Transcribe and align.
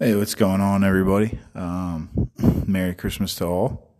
Hey, 0.00 0.14
what's 0.14 0.36
going 0.36 0.60
on, 0.60 0.84
everybody? 0.84 1.40
Um, 1.56 2.30
Merry 2.64 2.94
Christmas 2.94 3.34
to 3.34 3.46
all. 3.46 3.96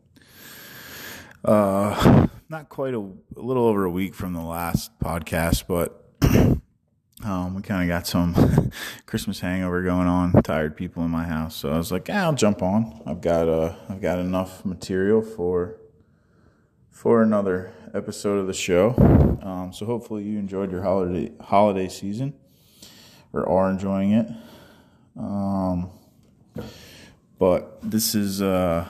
Uh, 1.45 2.29
not 2.49 2.69
quite 2.69 2.95
a, 2.95 3.01
a, 3.01 3.43
little 3.43 3.65
over 3.65 3.85
a 3.85 3.91
week 3.91 4.15
from 4.15 4.33
the 4.33 4.41
last 4.41 4.97
podcast, 5.01 5.65
but 5.67 6.09
um, 7.25 7.57
we 7.57 7.63
kind 7.63 7.83
of 7.83 7.89
got 7.89 8.07
some 8.07 8.71
Christmas 9.07 9.41
hangover 9.41 9.83
going 9.83 10.07
on. 10.07 10.41
Tired 10.45 10.77
people 10.77 11.03
in 11.03 11.11
my 11.11 11.25
house, 11.25 11.57
so 11.57 11.73
I 11.73 11.77
was 11.77 11.91
like, 11.91 12.07
yeah, 12.07 12.23
I'll 12.23 12.33
jump 12.33 12.63
on. 12.63 13.03
I've 13.05 13.21
got 13.21 13.49
uh, 13.49 13.75
I've 13.89 14.01
got 14.01 14.21
enough 14.21 14.65
material 14.65 15.21
for 15.21 15.81
for 16.93 17.25
another 17.25 17.73
episode 17.93 18.39
of 18.39 18.47
the 18.47 18.55
show. 18.55 18.95
Um, 19.43 19.73
so 19.73 19.85
hopefully 19.85 20.23
you 20.23 20.39
enjoyed 20.39 20.71
your 20.71 20.83
holiday 20.85 21.33
holiday 21.41 21.89
season 21.89 22.35
or 23.33 23.49
are 23.49 23.69
enjoying 23.69 24.13
it. 24.13 24.29
Um, 25.19 25.91
but 27.39 27.79
this 27.83 28.15
is 28.15 28.41
uh, 28.41 28.87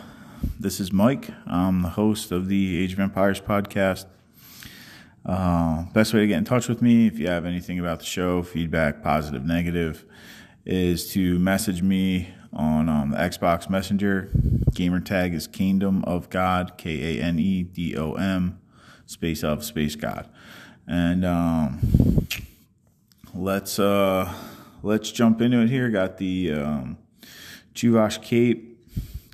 this 0.61 0.79
is 0.79 0.93
Mike. 0.93 1.30
I'm 1.47 1.83
the 1.83 1.89
host 1.89 2.30
of 2.33 2.48
the 2.48 2.83
Age 2.83 2.93
of 2.93 3.01
Empires 3.01 3.41
podcast. 3.41 4.05
Uh, 5.25 5.84
best 5.93 6.12
way 6.12 6.20
to 6.20 6.27
get 6.27 6.39
in 6.39 6.45
touch 6.45 6.69
with 6.69 6.83
me, 6.83 7.06
if 7.06 7.19
you 7.19 7.29
have 7.29 7.45
anything 7.45 7.79
about 7.79 7.98
the 7.98 8.05
show, 8.05 8.43
feedback, 8.43 9.03
positive, 9.03 9.45
negative, 9.45 10.05
is 10.65 11.11
to 11.12 11.39
message 11.39 11.83
me 11.83 12.29
on 12.53 12.89
um, 12.89 13.11
the 13.11 13.17
Xbox 13.17 13.69
Messenger. 13.69 14.31
Gamer 14.75 15.01
tag 15.01 15.34
is 15.34 15.48
Kanedom 15.48 16.05
of 16.05 16.29
God, 16.29 16.77
K 16.77 17.19
A 17.19 17.23
N 17.23 17.39
E 17.39 17.62
D 17.62 17.97
O 17.97 18.12
M, 18.15 18.61
space 19.06 19.42
of 19.42 19.65
space 19.65 19.97
God, 19.97 20.29
and 20.87 21.25
um, 21.25 22.27
let's 23.34 23.79
uh, 23.79 24.33
let's 24.83 25.11
jump 25.11 25.41
into 25.41 25.61
it 25.61 25.69
here. 25.69 25.89
Got 25.89 26.19
the 26.19 26.53
um, 26.53 26.99
Cape, 27.75 28.79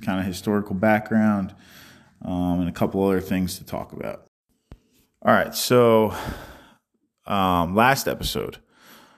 kind 0.01 0.19
of 0.19 0.25
historical 0.25 0.75
background, 0.75 1.55
um, 2.23 2.59
and 2.59 2.69
a 2.69 2.73
couple 2.73 3.03
other 3.03 3.21
things 3.21 3.57
to 3.57 3.65
talk 3.65 3.93
about. 3.93 4.27
All 5.21 5.33
right, 5.33 5.55
so 5.55 6.13
um, 7.25 7.75
last 7.75 8.07
episode, 8.07 8.59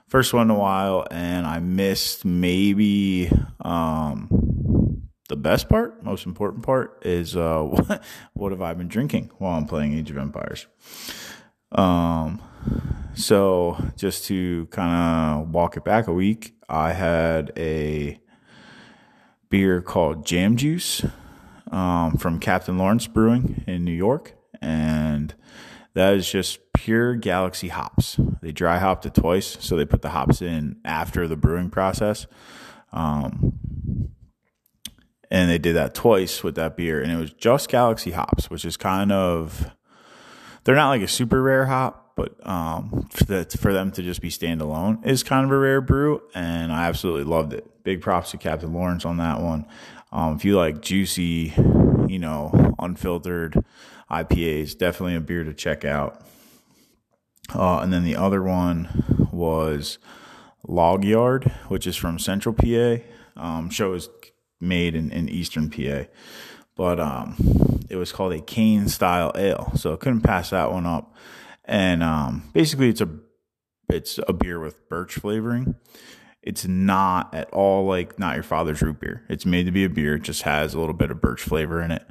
first 0.07 0.33
one 0.33 0.43
in 0.43 0.55
a 0.55 0.59
while, 0.59 1.05
and 1.11 1.45
I 1.45 1.59
missed 1.59 2.23
maybe 2.23 3.29
um, 3.59 5.07
the 5.27 5.35
best 5.35 5.67
part, 5.67 6.03
most 6.03 6.25
important 6.25 6.63
part 6.63 7.01
is 7.05 7.35
uh, 7.35 7.61
what, 7.61 8.01
what 8.33 8.51
have 8.51 8.61
I 8.61 8.73
been 8.73 8.87
drinking 8.87 9.31
while 9.37 9.57
I'm 9.57 9.65
playing 9.65 9.93
Age 9.93 10.09
of 10.09 10.17
Empires. 10.17 10.67
Um, 11.73 12.41
so 13.17 13.77
just 13.95 14.25
to 14.25 14.67
kind 14.67 15.41
of 15.41 15.49
walk 15.49 15.75
it 15.75 15.83
back 15.83 16.07
a 16.07 16.13
week, 16.13 16.53
I 16.69 16.93
had 16.93 17.51
a 17.57 18.19
beer 19.49 19.81
called 19.81 20.25
Jam 20.25 20.55
Juice 20.55 21.03
um, 21.71 22.17
from 22.17 22.39
Captain 22.39 22.77
Lawrence 22.77 23.07
Brewing 23.07 23.63
in 23.67 23.83
New 23.83 23.91
York, 23.91 24.35
and 24.61 25.33
that 25.93 26.13
is 26.13 26.29
just 26.31 26.59
pure 26.73 27.15
Galaxy 27.15 27.69
hops. 27.69 28.19
They 28.41 28.51
dry 28.51 28.77
hopped 28.77 29.05
it 29.07 29.15
twice, 29.15 29.57
so 29.59 29.75
they 29.75 29.85
put 29.85 30.03
the 30.03 30.09
hops 30.09 30.41
in 30.41 30.77
after 30.85 31.27
the 31.27 31.35
brewing 31.35 31.71
process. 31.71 32.27
Um, 32.93 34.11
and 35.31 35.49
they 35.49 35.57
did 35.57 35.75
that 35.75 35.95
twice 35.95 36.43
with 36.43 36.55
that 36.55 36.77
beer, 36.77 37.01
and 37.01 37.11
it 37.11 37.17
was 37.17 37.33
just 37.33 37.69
Galaxy 37.69 38.11
hops, 38.11 38.49
which 38.49 38.63
is 38.63 38.77
kind 38.77 39.11
of 39.11 39.71
they're 40.63 40.75
not 40.75 40.89
like 40.89 41.01
a 41.01 41.07
super 41.07 41.41
rare 41.41 41.65
hop, 41.65 42.06
but 42.17 42.35
um, 42.45 43.07
for, 43.11 43.23
the, 43.23 43.45
for 43.45 43.71
them 43.71 43.91
to 43.91 44.03
just 44.03 44.21
be 44.21 44.29
standalone 44.29 45.05
is 45.05 45.23
kind 45.23 45.45
of 45.45 45.51
a 45.51 45.57
rare 45.57 45.79
brew, 45.79 46.21
and 46.33 46.73
I 46.73 46.87
absolutely 46.87 47.23
loved 47.23 47.53
it. 47.53 47.83
Big 47.83 48.01
props 48.01 48.31
to 48.31 48.37
Captain 48.37 48.73
Lawrence 48.73 49.05
on 49.05 49.17
that 49.17 49.39
one. 49.39 49.65
Um, 50.11 50.35
if 50.35 50.43
you 50.43 50.57
like 50.57 50.81
juicy, 50.81 51.53
you 52.07 52.19
know, 52.19 52.75
unfiltered 52.79 53.63
IPAs, 54.11 54.77
definitely 54.77 55.15
a 55.15 55.21
beer 55.21 55.43
to 55.43 55.53
check 55.53 55.85
out. 55.85 56.21
Uh, 57.53 57.79
and 57.79 57.93
then 57.93 58.03
the 58.03 58.15
other 58.15 58.41
one 58.41 59.29
was 59.31 59.99
Log 60.67 61.05
Yard, 61.05 61.45
which 61.67 61.85
is 61.85 61.95
from 61.95 62.19
Central 62.19 62.53
PA. 62.53 62.97
Um, 63.37 63.69
show 63.69 63.93
is 63.93 64.09
made 64.59 64.95
in, 64.95 65.11
in 65.11 65.29
Eastern 65.29 65.69
PA 65.69 66.05
but 66.77 66.99
um, 66.99 67.35
it 67.89 67.97
was 67.97 68.13
called 68.13 68.31
a 68.31 68.39
cane 68.39 68.87
style 68.87 69.33
ale, 69.35 69.73
so 69.75 69.93
I 69.93 69.97
couldn't 69.97 70.21
pass 70.21 70.51
that 70.51 70.71
one 70.71 70.85
up. 70.85 71.13
And 71.67 72.01
um, 72.01 72.49
basically, 72.53 72.89
it's 72.89 73.01
a 73.01 73.09
it's 73.89 74.19
a 74.27 74.33
beer 74.33 74.59
with 74.59 74.87
birch 74.89 75.15
flavoring. 75.15 75.75
It's 76.41 76.65
not 76.65 77.33
at 77.33 77.49
all 77.51 77.85
like 77.85 78.17
not 78.17 78.35
your 78.35 78.43
father's 78.43 78.81
root 78.81 79.01
beer. 79.01 79.25
It's 79.29 79.45
made 79.45 79.65
to 79.65 79.71
be 79.71 79.83
a 79.83 79.89
beer. 79.89 80.15
It 80.15 80.23
just 80.23 80.43
has 80.43 80.73
a 80.73 80.79
little 80.79 80.95
bit 80.95 81.11
of 81.11 81.19
birch 81.19 81.41
flavor 81.41 81.81
in 81.81 81.91
it, 81.91 82.07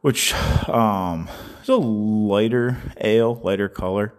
which 0.00 0.34
um, 0.68 1.28
is 1.62 1.68
a 1.68 1.76
lighter 1.76 2.78
ale, 3.00 3.40
lighter 3.44 3.68
color. 3.68 4.14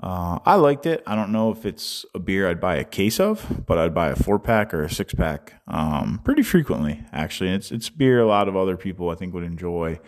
Uh, 0.00 0.38
I 0.46 0.54
liked 0.54 0.86
it. 0.86 1.02
I 1.08 1.16
don't 1.16 1.32
know 1.32 1.50
if 1.50 1.66
it's 1.66 2.06
a 2.14 2.20
beer 2.20 2.48
I'd 2.48 2.60
buy 2.60 2.76
a 2.76 2.84
case 2.84 3.18
of, 3.18 3.64
but 3.66 3.78
I'd 3.78 3.94
buy 3.94 4.10
a 4.10 4.16
four 4.16 4.38
pack 4.38 4.72
or 4.72 4.84
a 4.84 4.90
six 4.90 5.12
pack 5.12 5.60
um, 5.66 6.20
pretty 6.22 6.44
frequently. 6.44 7.04
Actually, 7.12 7.50
it's 7.50 7.72
it's 7.72 7.90
beer 7.90 8.20
a 8.20 8.26
lot 8.26 8.46
of 8.46 8.54
other 8.54 8.76
people 8.76 9.10
I 9.10 9.16
think 9.16 9.34
would 9.34 9.42
enjoy. 9.42 9.98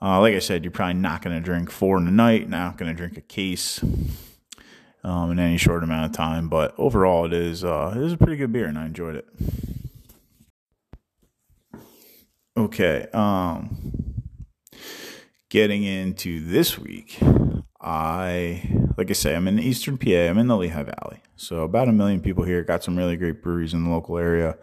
Uh, 0.00 0.20
like 0.20 0.34
I 0.34 0.40
said, 0.40 0.64
you're 0.64 0.70
probably 0.70 0.94
not 0.94 1.22
going 1.22 1.34
to 1.34 1.42
drink 1.42 1.70
four 1.70 1.96
in 1.96 2.06
a 2.06 2.10
night. 2.10 2.48
Not 2.48 2.76
going 2.76 2.90
to 2.90 2.96
drink 2.96 3.16
a 3.16 3.22
case 3.22 3.82
um, 5.02 5.30
in 5.30 5.38
any 5.38 5.56
short 5.56 5.82
amount 5.82 6.06
of 6.06 6.12
time. 6.12 6.48
But 6.48 6.74
overall, 6.76 7.24
it 7.24 7.32
is 7.32 7.64
uh, 7.64 7.94
it 7.96 8.02
is 8.02 8.12
a 8.12 8.18
pretty 8.18 8.36
good 8.36 8.52
beer, 8.52 8.66
and 8.66 8.78
I 8.78 8.86
enjoyed 8.86 9.16
it. 9.16 9.26
Okay, 12.58 13.06
um, 13.12 14.22
getting 15.50 15.84
into 15.84 16.40
this 16.46 16.78
week, 16.78 17.18
I 17.80 18.86
like 18.98 19.10
I 19.10 19.14
say, 19.14 19.34
I'm 19.34 19.48
in 19.48 19.58
Eastern 19.58 19.96
PA. 19.96 20.10
I'm 20.10 20.38
in 20.38 20.46
the 20.46 20.56
Lehigh 20.56 20.82
Valley, 20.82 21.20
so 21.36 21.62
about 21.62 21.88
a 21.88 21.92
million 21.92 22.20
people 22.20 22.44
here. 22.44 22.62
Got 22.64 22.84
some 22.84 22.96
really 22.96 23.16
great 23.16 23.42
breweries 23.42 23.72
in 23.72 23.84
the 23.84 23.90
local 23.90 24.18
area. 24.18 24.56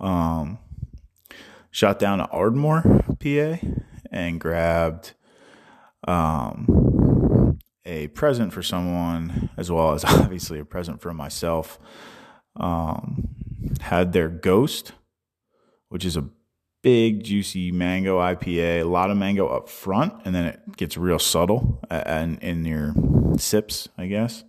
Um, 0.00 0.58
shot 1.70 1.98
down 1.98 2.18
to 2.18 2.28
Ardmore, 2.28 2.82
PA, 3.18 3.66
and 4.14 4.40
grabbed 4.40 5.12
um, 6.06 7.58
a 7.84 8.06
present 8.08 8.52
for 8.52 8.62
someone, 8.62 9.50
as 9.56 9.70
well 9.70 9.92
as 9.92 10.04
obviously 10.06 10.58
a 10.58 10.64
present 10.64 11.02
for 11.02 11.12
myself. 11.12 11.78
Um, 12.56 13.28
had 13.80 14.12
their 14.12 14.28
Ghost, 14.28 14.92
which 15.88 16.04
is 16.04 16.16
a 16.16 16.28
big 16.82 17.24
juicy 17.24 17.72
mango 17.72 18.20
IPA, 18.20 18.82
a 18.82 18.84
lot 18.84 19.10
of 19.10 19.16
mango 19.16 19.48
up 19.48 19.68
front, 19.68 20.14
and 20.24 20.34
then 20.34 20.44
it 20.44 20.76
gets 20.76 20.96
real 20.96 21.18
subtle 21.18 21.80
and 21.90 22.38
in 22.40 22.64
your 22.64 22.94
sips, 23.36 23.88
I 23.98 24.06
guess. 24.06 24.44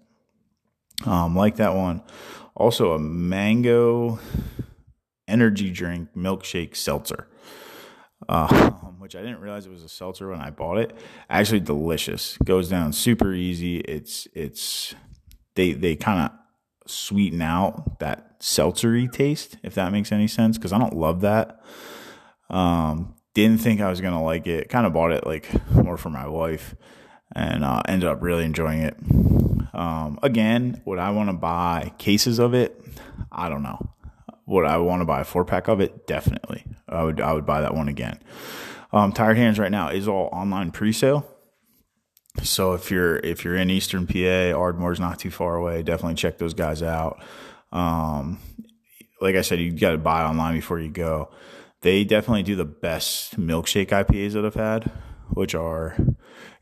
Um, 1.05 1.35
like 1.35 1.55
that 1.55 1.73
one. 1.73 2.03
Also 2.55 2.91
a 2.91 2.99
mango 2.99 4.19
energy 5.27 5.71
drink 5.71 6.09
milkshake 6.15 6.75
seltzer. 6.75 7.27
Uh, 8.27 8.69
which 8.99 9.15
I 9.15 9.21
didn't 9.21 9.39
realize 9.39 9.65
it 9.65 9.71
was 9.71 9.83
a 9.83 9.89
seltzer 9.89 10.29
when 10.29 10.41
I 10.41 10.49
bought 10.49 10.77
it. 10.77 10.95
Actually 11.29 11.59
delicious. 11.59 12.37
Goes 12.43 12.69
down 12.69 12.93
super 12.93 13.33
easy. 13.33 13.77
It's 13.79 14.27
it's 14.33 14.95
they 15.55 15.73
they 15.73 15.95
kind 15.95 16.25
of 16.25 16.89
sweeten 16.89 17.41
out 17.41 17.99
that 17.99 18.39
seltzery 18.39 19.11
taste, 19.11 19.57
if 19.63 19.75
that 19.75 19.91
makes 19.91 20.11
any 20.11 20.27
sense, 20.27 20.57
because 20.57 20.73
I 20.73 20.77
don't 20.77 20.95
love 20.95 21.21
that. 21.21 21.61
Um, 22.49 23.15
didn't 23.33 23.61
think 23.61 23.81
I 23.81 23.89
was 23.89 24.01
gonna 24.01 24.23
like 24.23 24.47
it. 24.47 24.69
Kind 24.69 24.85
of 24.85 24.93
bought 24.93 25.11
it 25.11 25.25
like 25.25 25.49
more 25.73 25.97
for 25.97 26.09
my 26.09 26.27
wife, 26.27 26.75
and 27.35 27.63
uh, 27.63 27.81
ended 27.87 28.07
up 28.07 28.21
really 28.21 28.45
enjoying 28.45 28.81
it. 28.81 28.95
Um, 29.73 30.19
again, 30.23 30.81
would 30.85 30.99
I 30.99 31.11
want 31.11 31.29
to 31.29 31.33
buy 31.33 31.91
cases 31.97 32.39
of 32.39 32.53
it? 32.53 32.81
I 33.31 33.49
don't 33.49 33.63
know. 33.63 33.94
Would 34.47 34.65
I 34.65 34.77
want 34.77 35.01
to 35.01 35.05
buy 35.05 35.21
a 35.21 35.25
four 35.25 35.45
pack 35.45 35.67
of 35.67 35.79
it? 35.79 36.07
Definitely. 36.07 36.65
I 36.87 37.03
would. 37.03 37.19
I 37.19 37.33
would 37.33 37.45
buy 37.45 37.61
that 37.61 37.73
one 37.73 37.87
again. 37.87 38.19
Um, 38.93 39.11
Tired 39.11 39.37
Hands 39.37 39.57
right 39.57 39.71
now 39.71 39.89
is 39.89 40.07
all 40.07 40.29
online 40.31 40.71
pre-sale. 40.71 41.27
So 42.43 42.73
if 42.73 42.91
you're 42.91 43.17
if 43.17 43.43
you're 43.43 43.55
in 43.55 43.69
Eastern 43.69 44.07
PA, 44.07 44.57
Ardmore's 44.57 44.99
not 44.99 45.19
too 45.19 45.31
far 45.31 45.55
away. 45.55 45.83
Definitely 45.83 46.15
check 46.15 46.37
those 46.37 46.53
guys 46.53 46.83
out. 46.83 47.23
Um, 47.71 48.39
like 49.19 49.35
I 49.35 49.41
said, 49.41 49.59
you 49.59 49.71
got 49.71 49.91
to 49.91 49.97
buy 49.97 50.23
online 50.23 50.55
before 50.55 50.79
you 50.79 50.89
go 50.89 51.29
they 51.85 52.03
definitely 52.03 52.41
do 52.41 52.55
the 52.55 52.65
best 52.65 53.39
milkshake 53.39 53.89
IPAs 53.89 54.33
that 54.33 54.43
I've 54.43 54.55
had, 54.55 54.91
which 55.29 55.53
are, 55.53 55.95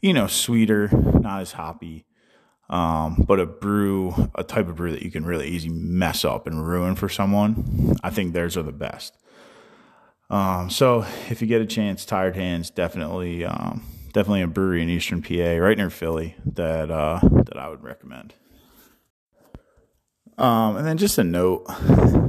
you 0.02 0.12
know, 0.12 0.28
sweeter, 0.28 0.90
not 0.92 1.40
as 1.40 1.54
hoppy, 1.54 2.06
um, 2.70 3.24
but 3.28 3.40
a 3.40 3.46
brew, 3.46 4.30
a 4.36 4.44
type 4.44 4.68
of 4.68 4.76
brew 4.76 4.92
that 4.92 5.04
you 5.04 5.12
can 5.12 5.26
really 5.26 5.48
easy 5.48 5.70
mess 5.70 6.26
up 6.26 6.48
and 6.48 6.68
ruin 6.68 6.96
for 6.96 7.10
someone. 7.10 7.96
I 8.04 8.10
think 8.10 8.34
theirs 8.34 8.58
are 8.58 8.64
the 8.64 8.72
best. 8.72 9.18
Um, 10.30 10.70
so 10.70 11.06
if 11.30 11.42
you 11.42 11.48
get 11.48 11.62
a 11.62 11.66
chance, 11.66 12.06
Tired 12.06 12.36
Hands 12.36 12.68
definitely, 12.70 13.46
um, 13.46 13.84
definitely 14.14 14.42
a 14.42 14.48
brewery 14.48 14.82
in 14.82 14.90
Eastern 14.90 15.22
PA, 15.22 15.58
right 15.58 15.78
near 15.78 15.90
Philly, 15.90 16.36
that 16.46 16.90
uh, 16.90 17.20
that 17.22 17.58
I 17.58 17.70
would 17.70 17.84
recommend. 17.84 18.34
Um, 20.38 20.78
and 20.78 20.88
then 20.88 20.98
just 20.98 21.20
a 21.20 21.24
note, 21.24 21.68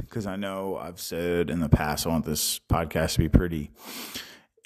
because 0.01 0.27
I 0.27 0.35
know 0.35 0.77
I've 0.77 0.99
said 0.99 1.49
in 1.49 1.59
the 1.59 1.69
past 1.69 2.05
I 2.05 2.09
want 2.09 2.25
this 2.25 2.59
podcast 2.59 3.13
to 3.13 3.19
be 3.19 3.29
pretty 3.29 3.71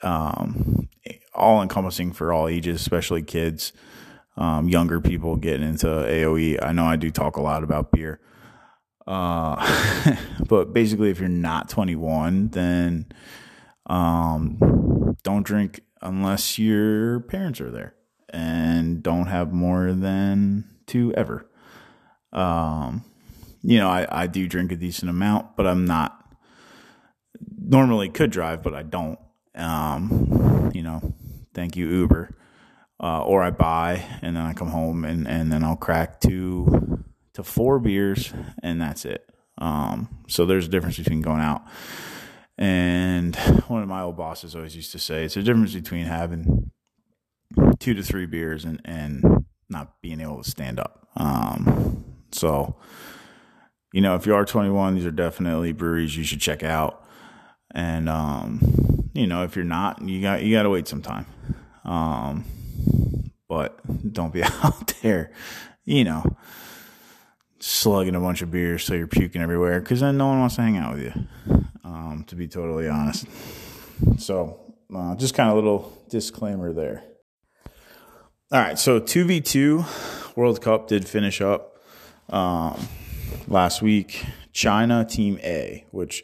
um, 0.04 0.90
all 1.34 1.62
encompassing 1.62 2.12
for 2.12 2.34
all 2.34 2.48
ages, 2.48 2.82
especially 2.82 3.24
kids, 3.24 3.72
um, 4.40 4.70
younger 4.70 5.02
people 5.02 5.36
getting 5.36 5.68
into 5.68 5.86
AOE. 5.86 6.64
I 6.64 6.72
know 6.72 6.86
I 6.86 6.96
do 6.96 7.12
talk 7.12 7.36
a 7.36 7.42
lot 7.42 7.64
about 7.64 7.92
beer. 7.92 8.22
Uh, 9.06 10.16
but 10.48 10.74
basically, 10.74 11.12
if 11.12 11.20
you're 11.20 11.28
not 11.28 11.68
21, 11.68 12.48
then 12.50 13.06
um, 13.88 15.16
don't 15.24 15.46
drink 15.46 15.82
unless 16.02 16.58
your 16.58 17.20
parents 17.22 17.60
are 17.60 17.70
there 17.70 17.96
and 18.30 19.04
don't 19.04 19.28
have 19.28 19.52
more 19.52 19.92
than 19.92 20.64
two 20.88 21.14
ever. 21.16 21.46
Um, 22.32 23.04
you 23.62 23.78
know, 23.78 23.90
I, 23.90 24.24
I 24.24 24.28
do 24.28 24.48
drink 24.48 24.72
a 24.72 24.78
decent 24.78 25.10
amount, 25.10 25.58
but 25.58 25.68
I'm 25.68 25.84
not 25.84 26.16
normally 27.62 28.08
could 28.08 28.32
drive, 28.32 28.64
but 28.64 28.74
I 28.74 28.84
don't. 28.84 29.20
Um, 29.56 30.72
you 30.74 30.82
know, 30.82 31.14
thank 31.54 31.76
you, 31.76 31.90
Uber. 31.90 32.39
Uh, 33.02 33.24
or 33.24 33.42
I 33.42 33.50
buy 33.50 34.06
and 34.22 34.36
then 34.36 34.44
I 34.44 34.54
come 34.54 34.68
home 34.70 35.06
and, 35.06 35.26
and 35.28 35.52
then 35.52 35.64
I'll 35.64 35.78
crack 35.78 36.20
two 36.20 37.04
to 37.34 37.44
four 37.44 37.80
beers 37.80 38.34
and 38.62 38.82
that's 38.82 39.06
it. 39.06 39.26
Um, 39.58 40.10
so 40.28 40.46
there's 40.46 40.66
a 40.66 40.70
difference 40.70 40.98
between 40.98 41.22
going 41.22 41.42
out. 41.42 41.64
And 42.58 43.38
one 43.68 43.82
of 43.82 43.88
my 43.88 44.02
old 44.02 44.18
bosses 44.18 44.54
always 44.54 44.76
used 44.76 44.92
to 44.92 45.00
say 45.00 45.24
it's 45.24 45.38
a 45.38 45.44
difference 45.44 45.74
between 45.74 46.06
having 46.06 46.72
two 47.80 47.94
to 47.94 48.04
three 48.04 48.26
beers 48.26 48.66
and, 48.66 48.82
and 48.84 49.46
not 49.70 50.02
being 50.02 50.20
able 50.20 50.44
to 50.44 50.50
stand 50.50 50.80
up. 50.80 51.08
Um, 51.16 52.04
so, 52.32 52.76
you 53.94 54.02
know, 54.02 54.16
if 54.16 54.26
you 54.26 54.36
are 54.36 54.46
21, 54.46 54.96
these 54.96 55.06
are 55.06 55.12
definitely 55.12 55.72
breweries 55.72 56.18
you 56.18 56.24
should 56.24 56.42
check 56.42 56.64
out. 56.64 57.06
And, 57.72 58.10
um, 58.10 59.10
you 59.14 59.28
know, 59.28 59.44
if 59.44 59.56
you're 59.56 59.66
not, 59.66 60.02
you 60.02 60.22
got, 60.22 60.44
you 60.44 60.54
got 60.54 60.64
to 60.64 60.70
wait 60.70 60.88
some 60.88 61.02
time. 61.02 61.26
Um, 61.86 62.46
but 63.60 64.14
don't 64.14 64.32
be 64.32 64.44
out 64.64 64.94
there, 65.02 65.32
you 65.84 66.06
know, 66.06 66.38
slugging 67.60 68.16
a 68.16 68.20
bunch 68.20 68.42
of 68.42 68.50
beers 68.50 68.86
so 68.86 68.94
you're 68.94 69.08
puking 69.08 69.42
everywhere 69.42 69.82
because 69.82 70.00
then 70.00 70.18
no 70.18 70.28
one 70.28 70.40
wants 70.40 70.56
to 70.56 70.62
hang 70.62 70.78
out 70.78 70.96
with 70.96 71.04
you, 71.04 71.28
um, 71.84 72.24
to 72.28 72.36
be 72.36 72.48
totally 72.48 72.88
honest. 72.88 73.28
So, 74.18 74.74
uh, 74.96 75.16
just 75.16 75.34
kind 75.34 75.50
of 75.50 75.56
a 75.56 75.60
little 75.60 76.06
disclaimer 76.10 76.72
there. 76.72 77.04
All 78.52 78.62
right, 78.62 78.80
so 78.80 79.02
2v2 79.02 80.36
World 80.38 80.62
Cup 80.62 80.88
did 80.88 81.06
finish 81.06 81.42
up 81.42 81.76
um, 82.30 82.88
last 83.48 83.82
week. 83.82 84.26
China 84.54 85.06
Team 85.06 85.38
A, 85.44 85.86
which 85.92 86.24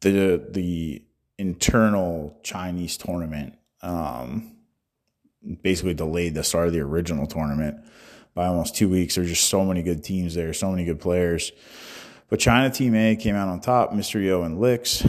the 0.00 0.46
the 0.50 1.02
internal 1.36 2.38
Chinese 2.42 2.96
tournament 2.96 3.54
um, 3.82 4.51
basically 5.62 5.94
delayed 5.94 6.34
the 6.34 6.44
start 6.44 6.68
of 6.68 6.72
the 6.72 6.80
original 6.80 7.26
tournament 7.26 7.84
by 8.34 8.46
almost 8.46 8.76
two 8.76 8.88
weeks. 8.88 9.14
There's 9.14 9.28
just 9.28 9.48
so 9.48 9.64
many 9.64 9.82
good 9.82 10.02
teams 10.04 10.34
there, 10.34 10.52
so 10.52 10.70
many 10.70 10.84
good 10.84 11.00
players. 11.00 11.52
But 12.28 12.40
China 12.40 12.70
Team 12.70 12.94
A 12.94 13.16
came 13.16 13.34
out 13.34 13.48
on 13.48 13.60
top, 13.60 13.92
Mysterio 13.92 14.44
and 14.44 14.58
Licks. 14.58 15.06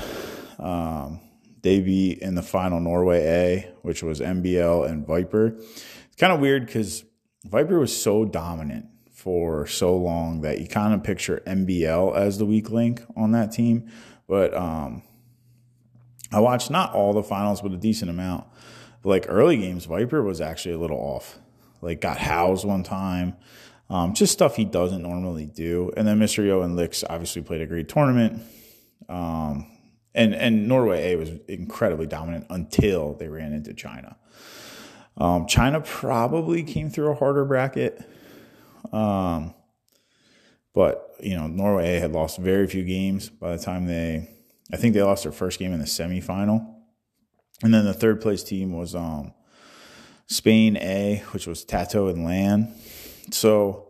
Um, 0.59 1.21
they 1.61 1.79
beat 1.79 2.19
in 2.19 2.35
the 2.35 2.41
final 2.41 2.79
Norway 2.79 3.23
A, 3.23 3.71
which 3.81 4.03
was 4.03 4.19
MBL 4.19 4.89
and 4.89 5.07
Viper. 5.07 5.55
It's 5.57 6.15
kind 6.17 6.33
of 6.33 6.39
weird 6.41 6.65
because 6.65 7.05
Viper 7.45 7.79
was 7.79 7.95
so 7.95 8.25
dominant 8.25 8.87
for 9.09 9.65
so 9.65 9.95
long 9.95 10.41
that 10.41 10.59
you 10.59 10.67
kind 10.67 10.93
of 10.93 11.03
picture 11.03 11.41
MBL 11.47 12.15
as 12.15 12.37
the 12.37 12.45
weak 12.45 12.69
link 12.69 13.01
on 13.15 13.31
that 13.31 13.53
team. 13.53 13.89
But 14.27 14.53
um, 14.53 15.01
I 16.31 16.41
watched 16.41 16.69
not 16.69 16.93
all 16.93 17.13
the 17.13 17.23
finals, 17.23 17.61
but 17.61 17.71
a 17.71 17.77
decent 17.77 18.11
amount. 18.11 18.45
But 19.03 19.09
like 19.09 19.25
early 19.27 19.57
games, 19.57 19.85
Viper 19.85 20.23
was 20.23 20.41
actually 20.41 20.73
a 20.73 20.79
little 20.79 20.97
off 20.97 21.37
like 21.83 22.01
got 22.01 22.17
housed 22.17 22.65
one 22.65 22.83
time. 22.83 23.35
Um, 23.89 24.13
just 24.13 24.33
stuff 24.33 24.55
he 24.55 24.65
doesn't 24.65 25.01
normally 25.01 25.45
do. 25.45 25.91
And 25.95 26.07
then 26.07 26.17
Mysterio 26.17 26.63
and 26.63 26.75
Licks 26.75 27.03
obviously 27.07 27.41
played 27.41 27.61
a 27.61 27.67
great 27.67 27.89
tournament. 27.89 28.41
Um, 29.09 29.69
and 30.15 30.33
and 30.33 30.67
Norway 30.67 31.13
A 31.13 31.15
was 31.17 31.29
incredibly 31.47 32.07
dominant 32.07 32.47
until 32.49 33.13
they 33.15 33.27
ran 33.27 33.51
into 33.51 33.73
China. 33.73 34.15
Um, 35.17 35.45
China 35.45 35.81
probably 35.81 36.63
came 36.63 36.89
through 36.89 37.11
a 37.11 37.15
harder 37.15 37.45
bracket. 37.45 38.01
Um, 38.91 39.53
but 40.73 41.15
you 41.19 41.35
know, 41.35 41.47
Norway 41.47 41.97
A 41.97 41.99
had 41.99 42.13
lost 42.13 42.37
very 42.37 42.67
few 42.67 42.83
games 42.83 43.29
by 43.29 43.55
the 43.55 43.61
time 43.61 43.85
they 43.85 44.29
I 44.71 44.77
think 44.77 44.93
they 44.93 45.03
lost 45.03 45.23
their 45.23 45.31
first 45.31 45.59
game 45.59 45.73
in 45.73 45.79
the 45.79 45.85
semifinal. 45.85 46.72
And 47.63 47.73
then 47.73 47.85
the 47.85 47.93
third 47.93 48.21
place 48.21 48.43
team 48.43 48.73
was 48.73 48.93
um 48.93 49.33
Spain 50.27 50.77
A, 50.77 51.23
which 51.31 51.47
was 51.47 51.63
Tato 51.63 52.07
and 52.07 52.23
Lan. 52.23 52.73
So 53.31 53.87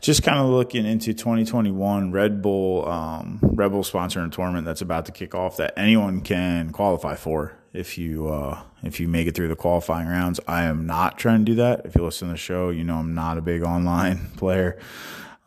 just 0.00 0.22
kind 0.22 0.38
of 0.38 0.46
looking 0.46 0.86
into 0.86 1.12
2021 1.12 2.12
Red 2.12 2.42
Bull 2.42 2.88
um, 2.88 3.38
Red 3.42 3.70
Bull 3.70 3.82
sponsoring 3.82 4.28
a 4.28 4.30
tournament 4.30 4.64
that's 4.64 4.80
about 4.80 5.06
to 5.06 5.12
kick 5.12 5.34
off 5.34 5.56
that 5.58 5.74
anyone 5.76 6.20
can 6.22 6.70
qualify 6.70 7.14
for 7.14 7.56
if 7.72 7.98
you 7.98 8.28
uh, 8.28 8.60
if 8.82 8.98
you 9.00 9.08
make 9.08 9.26
it 9.26 9.34
through 9.34 9.48
the 9.48 9.56
qualifying 9.56 10.08
rounds. 10.08 10.40
I 10.46 10.64
am 10.64 10.86
not 10.86 11.18
trying 11.18 11.44
to 11.44 11.44
do 11.44 11.54
that. 11.56 11.84
If 11.84 11.96
you 11.96 12.04
listen 12.04 12.28
to 12.28 12.32
the 12.32 12.38
show, 12.38 12.70
you 12.70 12.84
know 12.84 12.96
I'm 12.96 13.14
not 13.14 13.38
a 13.38 13.42
big 13.42 13.62
online 13.62 14.30
player, 14.36 14.78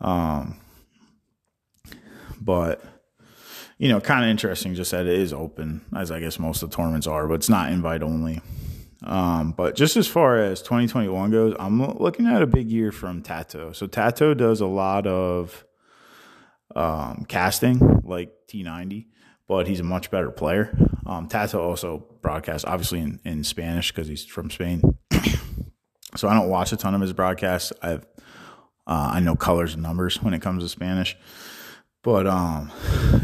um, 0.00 0.56
but 2.40 2.84
you 3.78 3.88
know, 3.88 4.00
kind 4.00 4.24
of 4.24 4.30
interesting 4.30 4.74
just 4.74 4.90
that 4.92 5.06
it 5.06 5.18
is 5.18 5.32
open, 5.32 5.84
as 5.96 6.10
I 6.10 6.20
guess 6.20 6.38
most 6.38 6.62
of 6.62 6.70
the 6.70 6.76
tournaments 6.76 7.06
are, 7.06 7.26
but 7.26 7.34
it's 7.34 7.48
not 7.48 7.72
invite 7.72 8.02
only. 8.02 8.40
Um, 9.02 9.52
but 9.52 9.76
just 9.76 9.96
as 9.96 10.06
far 10.06 10.38
as 10.38 10.62
2021 10.62 11.30
goes, 11.30 11.54
I'm 11.58 11.82
looking 11.98 12.26
at 12.26 12.42
a 12.42 12.46
big 12.46 12.70
year 12.70 12.90
from 12.90 13.22
Tato. 13.22 13.72
So 13.72 13.86
Tato 13.86 14.32
does 14.32 14.60
a 14.60 14.66
lot 14.66 15.06
of 15.06 15.64
um, 16.74 17.26
casting, 17.28 18.02
like 18.04 18.32
T90, 18.48 19.06
but 19.46 19.66
he's 19.66 19.80
a 19.80 19.84
much 19.84 20.10
better 20.10 20.30
player. 20.30 20.76
Um, 21.04 21.28
Tato 21.28 21.62
also 21.62 22.06
broadcasts, 22.22 22.64
obviously 22.64 23.00
in, 23.00 23.20
in 23.24 23.44
Spanish 23.44 23.92
because 23.92 24.08
he's 24.08 24.24
from 24.24 24.50
Spain. 24.50 24.80
so 26.16 26.28
I 26.28 26.34
don't 26.34 26.48
watch 26.48 26.72
a 26.72 26.76
ton 26.76 26.94
of 26.94 27.00
his 27.00 27.12
broadcasts. 27.12 27.72
I've 27.82 28.06
uh, 28.86 29.12
I 29.14 29.20
know 29.20 29.34
colors 29.34 29.74
and 29.74 29.82
numbers 29.82 30.22
when 30.22 30.34
it 30.34 30.42
comes 30.42 30.62
to 30.62 30.68
Spanish. 30.68 31.16
But 32.04 32.26
um, 32.26 32.70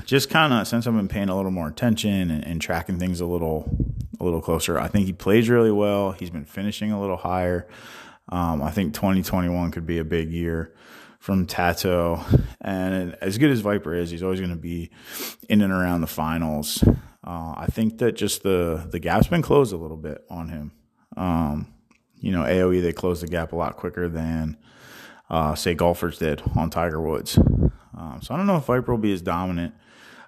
just 0.06 0.30
kind 0.30 0.54
of 0.54 0.66
since 0.66 0.86
I've 0.86 0.96
been 0.96 1.06
paying 1.06 1.28
a 1.28 1.36
little 1.36 1.50
more 1.50 1.68
attention 1.68 2.30
and, 2.30 2.42
and, 2.44 2.60
tracking 2.62 2.98
things 2.98 3.20
a 3.20 3.26
little 3.26 3.68
a 4.18 4.24
little 4.24 4.40
closer, 4.40 4.80
I 4.80 4.88
think 4.88 5.04
he 5.04 5.12
plays 5.12 5.50
really 5.50 5.70
well. 5.70 6.12
He's 6.12 6.30
been 6.30 6.46
finishing 6.46 6.90
a 6.90 6.98
little 6.98 7.18
higher. 7.18 7.68
Um, 8.30 8.62
I 8.62 8.70
think 8.70 8.94
2021 8.94 9.70
could 9.70 9.86
be 9.86 9.98
a 9.98 10.04
big 10.04 10.32
year 10.32 10.74
from 11.18 11.46
Tato. 11.46 12.24
And 12.62 13.16
as 13.20 13.36
good 13.36 13.50
as 13.50 13.60
Viper 13.60 13.94
is, 13.94 14.10
he's 14.10 14.22
always 14.22 14.40
going 14.40 14.50
to 14.50 14.56
be 14.56 14.90
in 15.50 15.60
and 15.60 15.72
around 15.72 16.00
the 16.00 16.06
finals. 16.06 16.82
Uh, 17.22 17.54
I 17.56 17.66
think 17.70 17.98
that 17.98 18.12
just 18.12 18.42
the 18.42 18.88
the 18.90 18.98
gap's 18.98 19.26
been 19.26 19.42
closed 19.42 19.74
a 19.74 19.76
little 19.76 19.98
bit 19.98 20.24
on 20.30 20.48
him. 20.48 20.72
Um, 21.18 21.74
you 22.18 22.32
know, 22.32 22.44
AOE 22.44 22.80
they 22.80 22.94
closed 22.94 23.22
the 23.22 23.28
gap 23.28 23.52
a 23.52 23.56
lot 23.56 23.76
quicker 23.76 24.08
than 24.08 24.56
uh, 25.28 25.54
say 25.54 25.74
golfers 25.74 26.16
did 26.16 26.42
on 26.56 26.70
Tiger 26.70 27.02
Woods. 27.02 27.38
Um, 27.96 28.20
so 28.22 28.34
I 28.34 28.36
don't 28.36 28.46
know 28.46 28.56
if 28.56 28.64
Viper 28.64 28.92
will 28.92 28.98
be 28.98 29.12
as 29.12 29.22
dominant. 29.22 29.74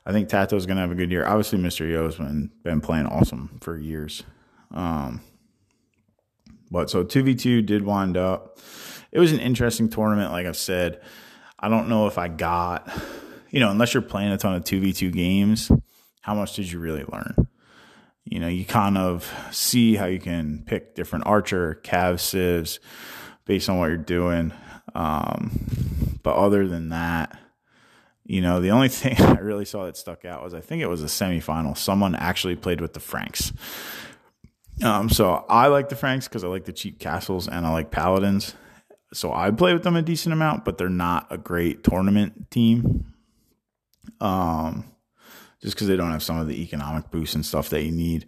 I 0.05 0.13
think 0.13 0.29
Tato's 0.29 0.67
going 0.67 0.77
to 0.77 0.83
have 0.83 0.91
a 0.91 0.97
good 0.97 1.11
year. 1.11 1.27
Obviously, 1.27 1.59
Mysterio's 1.59 2.17
been 2.17 2.51
been 2.63 2.81
playing 2.81 3.07
awesome 3.07 3.59
for 3.61 3.79
years. 3.79 4.25
Um, 4.73 5.21
but 6.71 6.91
so 6.91 7.05
two 7.05 7.23
v 7.23 7.35
two 7.35 7.63
did 7.63 7.85
wind 7.85 8.17
up. 8.17 8.59
It 9.13 9.21
was 9.21 9.33
an 9.33 9.41
interesting 9.41 9.89
tournament, 9.89 10.33
like 10.33 10.47
I've 10.47 10.57
said. 10.57 11.01
I 11.59 11.69
don't 11.69 11.89
know 11.89 12.07
if 12.07 12.19
I 12.19 12.29
got, 12.29 12.91
you 13.51 13.61
know, 13.61 13.71
unless 13.71 13.95
you're 13.95 14.03
playing 14.03 14.33
a 14.33 14.39
ton 14.39 14.55
of 14.55 14.65
two 14.65 14.81
v 14.81 14.93
two 14.93 15.11
games, 15.11 15.71
how 16.23 16.35
much 16.35 16.57
did 16.57 16.73
you 16.73 16.81
really 16.81 17.05
learn? 17.05 17.47
You 18.25 18.41
know, 18.41 18.49
you 18.49 18.65
kind 18.65 18.97
of 18.97 19.33
see 19.53 19.95
how 19.95 20.07
you 20.07 20.19
can 20.19 20.65
pick 20.67 20.95
different 20.95 21.27
archer, 21.27 21.81
cav 21.85 22.19
civs 22.19 22.81
based 23.45 23.69
on 23.69 23.79
what 23.79 23.89
you're 23.89 23.99
doing. 23.99 24.53
Um, 24.95 26.19
but 26.23 26.37
other 26.37 26.67
than 26.67 26.89
that, 26.89 27.39
you 28.33 28.41
know, 28.41 28.63
the 28.63 28.71
only 28.71 28.89
thing 29.03 29.21
I 29.21 29.41
really 29.41 29.67
saw 29.67 29.85
that 29.85 29.97
stuck 29.99 30.25
out 30.25 30.43
was 30.43 30.55
I 30.55 30.63
think 30.63 30.81
it 30.81 30.89
was 30.89 31.03
a 31.03 31.07
semifinal. 31.07 31.77
Someone 31.77 32.15
actually 32.15 32.57
played 32.57 32.81
with 32.81 32.95
the 32.95 33.01
Franks. 33.01 33.53
Um, 34.83 35.11
so 35.11 35.45
I 35.51 35.67
like 35.67 35.91
the 35.91 35.97
Franks 35.97 36.29
because 36.29 36.43
I 36.43 36.49
like 36.49 36.65
the 36.65 36.73
cheap 36.73 36.99
castles 36.99 37.47
and 37.47 37.67
I 37.67 37.71
like 37.73 37.91
paladins. 37.91 38.55
So 39.13 39.35
I 39.35 39.51
play 39.51 39.75
with 39.75 39.83
them 39.83 39.97
a 39.97 40.03
decent 40.03 40.33
amount, 40.33 40.65
but 40.65 40.79
they're 40.79 40.89
not 40.89 41.27
a 41.29 41.37
great 41.37 41.85
tournament 41.85 42.51
team. 42.51 43.13
Um, 44.19 44.91
just 45.61 45.75
because 45.75 45.89
they 45.89 45.97
don't 45.97 46.11
have 46.11 46.23
some 46.23 46.39
of 46.39 46.49
the 46.49 46.63
economic 46.63 47.11
boosts 47.11 47.35
and 47.35 47.45
stuff 47.45 47.69
that 47.69 47.85
you 47.85 47.93
need 47.93 48.25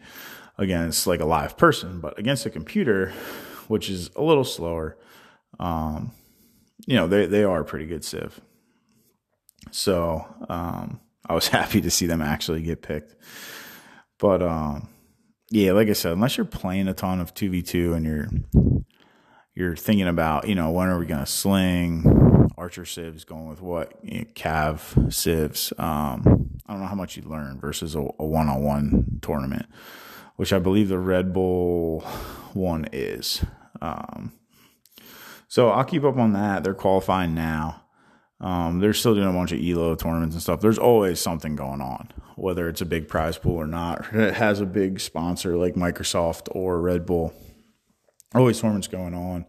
against 0.59 1.07
like 1.07 1.21
a 1.21 1.25
live 1.25 1.57
person, 1.57 2.01
but 2.01 2.19
against 2.19 2.45
a 2.45 2.51
computer, 2.51 3.15
which 3.69 3.89
is 3.89 4.11
a 4.17 4.23
little 4.23 4.45
slower. 4.45 4.99
Um, 5.59 6.13
you 6.87 6.95
know, 6.95 7.07
they, 7.07 7.25
they 7.25 7.43
are 7.43 7.65
pretty 7.65 7.87
good 7.87 8.05
Civ. 8.05 8.39
So, 9.71 10.25
um, 10.49 11.01
I 11.27 11.35
was 11.35 11.49
happy 11.59 11.81
to 11.81 11.91
see 11.91 12.07
them 12.07 12.23
actually 12.23 12.63
get 12.63 12.83
picked. 12.83 13.15
But, 14.19 14.43
um, 14.43 14.89
yeah, 15.51 15.73
like 15.73 15.89
I 15.89 15.93
said, 15.93 16.13
unless 16.13 16.37
you're 16.37 16.47
playing 16.47 16.89
a 16.89 16.95
ton 16.95 17.21
of 17.21 17.35
2v2 17.35 17.95
and 17.95 18.05
you're, 18.07 18.29
you're 19.55 19.77
thinking 19.77 20.09
about, 20.09 20.49
you 20.49 20.55
know, 20.55 20.71
when 20.71 20.89
are 20.89 20.99
we 20.99 21.07
going 21.07 21.21
to 21.21 21.27
sling 21.27 22.25
archer 22.57 22.85
civs 22.85 23.25
going 23.25 23.49
with 23.49 23.61
what 23.61 23.93
you 24.03 24.21
know, 24.21 24.25
cav 24.35 25.13
civs. 25.13 25.73
Um, 25.79 26.51
I 26.67 26.73
don't 26.73 26.81
know 26.81 26.89
how 26.89 26.95
much 26.95 27.17
you 27.17 27.23
learn 27.23 27.59
versus 27.61 27.95
a, 27.95 28.01
a 28.01 28.25
one-on-one 28.25 29.19
tournament, 29.23 29.67
which 30.37 30.53
I 30.53 30.59
believe 30.59 30.89
the 30.89 30.99
Red 30.99 31.33
Bull 31.33 32.01
one 32.53 32.87
is. 32.93 33.45
Um, 33.81 34.33
so 35.49 35.71
I'll 35.71 35.85
keep 35.85 36.05
up 36.05 36.17
on 36.17 36.33
that. 36.33 36.65
They're 36.65 36.75
qualifying 36.75 37.35
now. 37.35 37.83
Um, 38.45 38.79
they're 38.79 38.93
still 38.93 39.15
doing 39.15 39.27
a 39.27 39.33
bunch 39.33 39.53
of 39.53 39.61
Elo 39.65 39.95
tournaments 39.95 40.35
and 40.35 40.43
stuff. 40.43 40.61
There's 40.61 40.77
always 40.77 41.19
something 41.19 41.57
going 41.57 41.81
on, 41.81 42.11
whether 42.37 42.69
it's 42.69 42.83
a 42.83 42.85
big 42.87 43.09
prize 43.09 43.39
pool 43.39 43.57
or 43.57 43.67
not. 43.67 44.05
It 44.13 44.35
has 44.35 44.61
a 44.61 44.67
big 44.67 45.01
sponsor 45.01 45.57
like 45.57 45.77
Microsoft 45.77 46.49
or 46.55 46.79
Red 46.79 47.07
Bull. 47.07 47.33
Always 48.35 48.61
tournaments 48.61 48.87
going 48.87 49.15
on. 49.15 49.47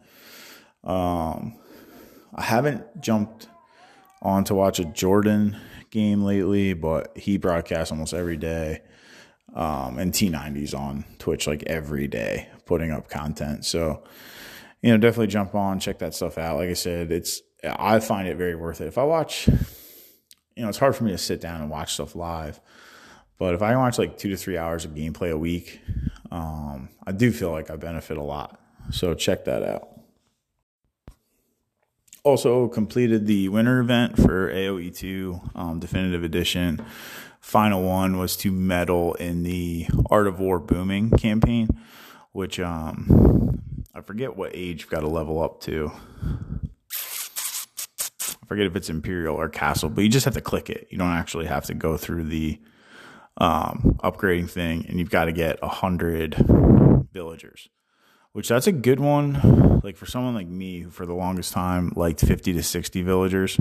Um, 0.86 1.60
I 2.34 2.44
haven't 2.44 3.02
jumped 3.02 3.50
on 4.22 4.46
to 4.46 4.56
watch 4.56 4.80
a 4.80 4.86
Jordan 4.86 5.58
game 5.90 6.24
lately, 6.24 6.74
but 6.74 7.18
he 7.18 7.38
broadcasts 7.38 7.92
almost 7.92 8.14
every 8.14 8.38
day. 8.38 8.82
Um, 9.54 10.00
and 10.00 10.14
T90's 10.14 10.74
on 10.74 11.04
Twitch 11.20 11.48
like 11.48 11.64
every 11.64 12.08
day, 12.08 12.48
putting 12.66 12.92
up 12.92 13.10
content. 13.10 13.66
So, 13.66 14.04
you 14.82 14.92
know, 14.92 14.98
definitely 14.98 15.28
jump 15.28 15.54
on, 15.54 15.82
check 15.82 16.00
that 16.00 16.14
stuff 16.14 16.38
out. 16.38 16.58
Like 16.58 16.70
I 16.70 16.74
said, 16.74 17.12
it's 17.12 17.42
I 17.78 18.00
find 18.00 18.28
it 18.28 18.38
very 18.38 18.56
worth 18.56 18.82
it. 18.82 18.88
If 18.88 18.98
I 18.98 19.04
watch, 19.04 19.48
you 19.48 20.64
know, 20.64 20.70
it's 20.70 20.78
hard 20.78 20.96
for 20.96 21.04
me 21.04 21.12
to 21.12 21.18
sit 21.18 21.42
down 21.42 21.62
and 21.62 21.70
watch 21.70 21.94
stuff 21.94 22.16
live, 22.16 22.60
but 23.38 23.54
if 23.54 23.62
I 23.62 23.76
watch 23.76 23.98
like 23.98 24.18
two 24.18 24.30
to 24.30 24.38
three 24.38 24.58
hours 24.58 24.86
of 24.86 24.92
gameplay 24.92 25.32
a 25.32 25.38
week, 25.38 25.80
um, 26.32 26.90
I 27.06 27.12
do 27.12 27.32
feel 27.32 27.52
like 27.52 27.70
I 27.70 27.76
benefit 27.76 28.18
a 28.18 28.24
lot. 28.24 28.60
So 28.92 29.14
check 29.14 29.46
that 29.46 29.64
out 29.64 29.96
also 32.26 32.68
completed 32.68 33.28
the 33.28 33.48
winter 33.50 33.80
event 33.80 34.18
for 34.18 34.52
AOE2 34.52 35.56
um, 35.56 35.80
Definitive 35.80 36.24
Edition. 36.24 36.84
Final 37.40 37.84
one 37.84 38.18
was 38.18 38.36
to 38.38 38.52
medal 38.52 39.14
in 39.14 39.44
the 39.44 39.88
Art 40.10 40.26
of 40.26 40.40
War 40.40 40.60
Booming 40.60 41.12
campaign, 41.12 41.70
which 42.32 42.60
um, 42.60 43.62
I 43.94 44.02
forget 44.02 44.36
what 44.36 44.52
age 44.56 44.82
you've 44.82 44.90
got 44.90 45.02
to 45.02 45.08
level 45.08 45.42
up 45.42 45.62
to. 45.62 45.92
I 48.46 48.48
forget 48.48 48.68
if 48.68 48.76
it's 48.76 48.90
Imperial 48.90 49.36
or 49.36 49.50
Castle, 49.50 49.90
but 49.90 50.04
you 50.04 50.10
just 50.10 50.26
have 50.26 50.36
to 50.36 50.42
click 50.42 50.70
it. 50.70 50.88
You 50.92 50.98
don't 50.98 51.10
actually 51.10 51.48
have 51.48 51.66
to 51.66 51.74
go 51.74 51.98
through 51.98 52.26
the 52.26 52.60
um, 53.38 54.00
upgrading 54.04 54.50
thing, 54.50 54.86
and 54.88 55.00
you've 55.00 55.10
got 55.10 55.26
to 55.26 55.32
get 55.32 55.58
a 55.62 55.68
hundred 55.68 56.36
villagers 57.12 57.70
which 58.36 58.50
that's 58.50 58.68
a 58.68 58.72
good 58.74 59.00
one. 59.00 59.80
Like 59.82 59.96
for 59.96 60.06
someone 60.06 60.34
like 60.34 60.48
me, 60.48 60.82
who 60.82 60.90
for 60.90 61.06
the 61.06 61.14
longest 61.14 61.54
time 61.54 61.94
liked 61.96 62.20
50 62.20 62.52
to 62.52 62.62
60 62.62 63.02
villagers. 63.02 63.58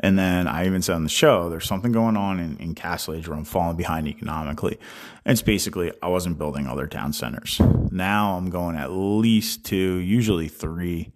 And 0.00 0.18
then 0.18 0.46
I 0.46 0.66
even 0.66 0.82
said 0.82 0.96
on 0.96 1.02
the 1.02 1.08
show, 1.08 1.48
there's 1.48 1.64
something 1.64 1.92
going 1.92 2.18
on 2.18 2.38
in, 2.38 2.58
in 2.58 2.74
Castle 2.74 3.14
Age 3.14 3.26
where 3.26 3.38
I'm 3.38 3.46
falling 3.46 3.78
behind 3.78 4.06
economically. 4.06 4.78
And 5.24 5.32
it's 5.32 5.40
basically, 5.40 5.92
I 6.02 6.08
wasn't 6.08 6.36
building 6.36 6.66
other 6.66 6.86
town 6.86 7.14
centers. 7.14 7.58
Now 7.90 8.36
I'm 8.36 8.50
going 8.50 8.76
at 8.76 8.90
least 8.90 9.64
two, 9.64 9.94
usually 9.94 10.48
three, 10.48 11.10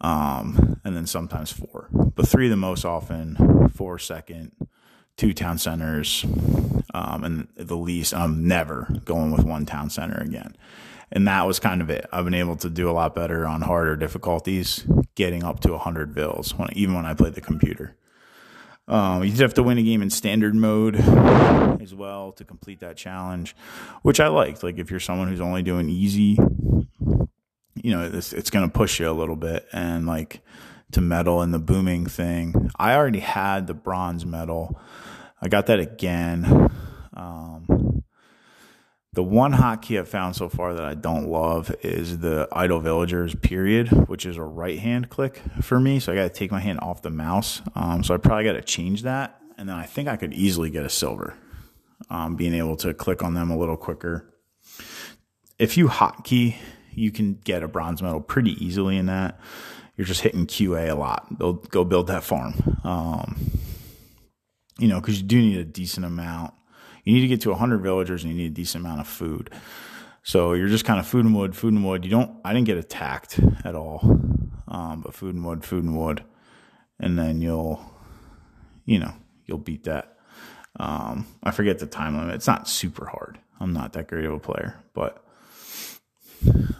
um, 0.00 0.80
and 0.84 0.96
then 0.96 1.06
sometimes 1.06 1.52
four. 1.52 1.88
But 1.92 2.28
three 2.28 2.48
the 2.48 2.56
most 2.56 2.84
often, 2.84 3.68
four 3.74 3.98
second, 3.98 4.52
two 5.16 5.32
town 5.32 5.58
centers, 5.58 6.24
um, 6.94 7.24
and 7.24 7.48
the 7.56 7.76
least. 7.76 8.14
I'm 8.14 8.46
never 8.46 8.88
going 9.04 9.30
with 9.30 9.44
one 9.44 9.66
town 9.66 9.90
center 9.90 10.20
again. 10.20 10.56
And 11.12 11.28
that 11.28 11.46
was 11.46 11.60
kind 11.60 11.80
of 11.80 11.88
it. 11.88 12.04
I've 12.12 12.24
been 12.24 12.34
able 12.34 12.56
to 12.56 12.68
do 12.68 12.90
a 12.90 12.92
lot 12.92 13.14
better 13.14 13.46
on 13.46 13.62
harder 13.62 13.96
difficulties, 13.96 14.84
getting 15.14 15.44
up 15.44 15.60
to 15.60 15.70
100 15.72 16.14
bills, 16.14 16.54
when, 16.54 16.68
even 16.72 16.94
when 16.94 17.06
I 17.06 17.14
play 17.14 17.30
the 17.30 17.40
computer. 17.40 17.96
Um, 18.88 19.24
you 19.24 19.30
just 19.30 19.42
have 19.42 19.54
to 19.54 19.62
win 19.62 19.78
a 19.78 19.82
game 19.82 20.02
in 20.02 20.10
standard 20.10 20.54
mode 20.54 20.96
as 21.80 21.94
well 21.94 22.32
to 22.32 22.44
complete 22.44 22.80
that 22.80 22.96
challenge, 22.96 23.56
which 24.02 24.20
I 24.20 24.28
liked. 24.28 24.62
Like 24.62 24.78
if 24.78 24.90
you're 24.90 25.00
someone 25.00 25.28
who's 25.28 25.40
only 25.40 25.62
doing 25.62 25.88
easy, 25.88 26.38
you 27.86 27.92
know, 27.92 28.10
it's, 28.12 28.32
it's 28.32 28.50
going 28.50 28.68
to 28.68 28.72
push 28.72 29.00
you 29.00 29.08
a 29.08 29.12
little 29.12 29.36
bit. 29.36 29.66
And 29.72 30.06
like 30.06 30.40
to 30.92 31.00
medal 31.00 31.42
in 31.42 31.52
the 31.52 31.58
booming 31.58 32.06
thing, 32.06 32.70
I 32.76 32.94
already 32.94 33.20
had 33.20 33.66
the 33.66 33.74
bronze 33.74 34.26
medal 34.26 34.80
I 35.40 35.48
got 35.48 35.66
that 35.66 35.80
again. 35.80 36.70
Um, 37.14 38.02
the 39.12 39.22
one 39.22 39.52
hotkey 39.52 39.98
I've 39.98 40.08
found 40.08 40.36
so 40.36 40.48
far 40.48 40.74
that 40.74 40.84
I 40.84 40.94
don't 40.94 41.28
love 41.28 41.74
is 41.82 42.18
the 42.18 42.48
idle 42.52 42.80
villagers 42.80 43.34
period, 43.34 43.88
which 44.08 44.26
is 44.26 44.36
a 44.36 44.42
right 44.42 44.78
hand 44.78 45.10
click 45.10 45.42
for 45.62 45.78
me. 45.78 46.00
So 46.00 46.12
I 46.12 46.16
got 46.16 46.22
to 46.22 46.30
take 46.30 46.50
my 46.50 46.60
hand 46.60 46.80
off 46.80 47.02
the 47.02 47.10
mouse. 47.10 47.62
Um, 47.74 48.02
so 48.02 48.14
I 48.14 48.18
probably 48.18 48.44
got 48.44 48.54
to 48.54 48.62
change 48.62 49.02
that. 49.02 49.40
And 49.58 49.68
then 49.68 49.76
I 49.76 49.84
think 49.84 50.08
I 50.08 50.16
could 50.16 50.34
easily 50.34 50.70
get 50.70 50.84
a 50.84 50.90
silver, 50.90 51.34
um, 52.10 52.36
being 52.36 52.54
able 52.54 52.76
to 52.78 52.92
click 52.92 53.22
on 53.22 53.34
them 53.34 53.50
a 53.50 53.56
little 53.56 53.76
quicker. 53.76 54.34
If 55.58 55.78
you 55.78 55.88
hotkey, 55.88 56.56
you 56.96 57.12
can 57.12 57.34
get 57.44 57.62
a 57.62 57.68
bronze 57.68 58.02
medal 58.02 58.20
pretty 58.20 58.52
easily 58.64 58.96
in 58.96 59.06
that. 59.06 59.38
You're 59.96 60.06
just 60.06 60.22
hitting 60.22 60.46
QA 60.46 60.90
a 60.90 60.94
lot. 60.94 61.26
They'll 61.38 61.54
go 61.54 61.84
build 61.84 62.08
that 62.08 62.24
farm. 62.24 62.80
Um, 62.84 63.50
you 64.78 64.88
know, 64.88 65.00
because 65.00 65.20
you 65.20 65.26
do 65.26 65.40
need 65.40 65.58
a 65.58 65.64
decent 65.64 66.04
amount. 66.04 66.54
You 67.04 67.14
need 67.14 67.20
to 67.20 67.28
get 67.28 67.40
to 67.42 67.50
100 67.50 67.78
villagers 67.78 68.24
and 68.24 68.32
you 68.32 68.38
need 68.38 68.50
a 68.50 68.54
decent 68.54 68.84
amount 68.84 69.00
of 69.00 69.06
food. 69.06 69.50
So 70.22 70.54
you're 70.54 70.68
just 70.68 70.84
kind 70.84 70.98
of 70.98 71.06
food 71.06 71.24
and 71.24 71.34
wood, 71.34 71.54
food 71.54 71.72
and 71.72 71.84
wood. 71.84 72.04
You 72.04 72.10
don't, 72.10 72.38
I 72.44 72.52
didn't 72.52 72.66
get 72.66 72.78
attacked 72.78 73.38
at 73.64 73.74
all, 73.74 74.00
um, 74.66 75.02
but 75.02 75.14
food 75.14 75.34
and 75.34 75.44
wood, 75.44 75.64
food 75.64 75.84
and 75.84 75.96
wood. 75.96 76.24
And 76.98 77.18
then 77.18 77.40
you'll, 77.40 77.80
you 78.84 78.98
know, 78.98 79.12
you'll 79.44 79.58
beat 79.58 79.84
that. 79.84 80.16
Um, 80.80 81.26
I 81.42 81.52
forget 81.52 81.78
the 81.78 81.86
time 81.86 82.18
limit. 82.18 82.34
It's 82.34 82.46
not 82.46 82.68
super 82.68 83.06
hard. 83.06 83.38
I'm 83.60 83.72
not 83.72 83.92
that 83.92 84.08
great 84.08 84.24
of 84.24 84.32
a 84.32 84.38
player, 84.38 84.82
but 84.94 85.25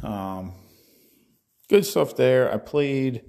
um, 0.03 0.53
good 1.69 1.85
stuff 1.85 2.17
there. 2.17 2.53
I 2.53 2.59
played 2.59 3.23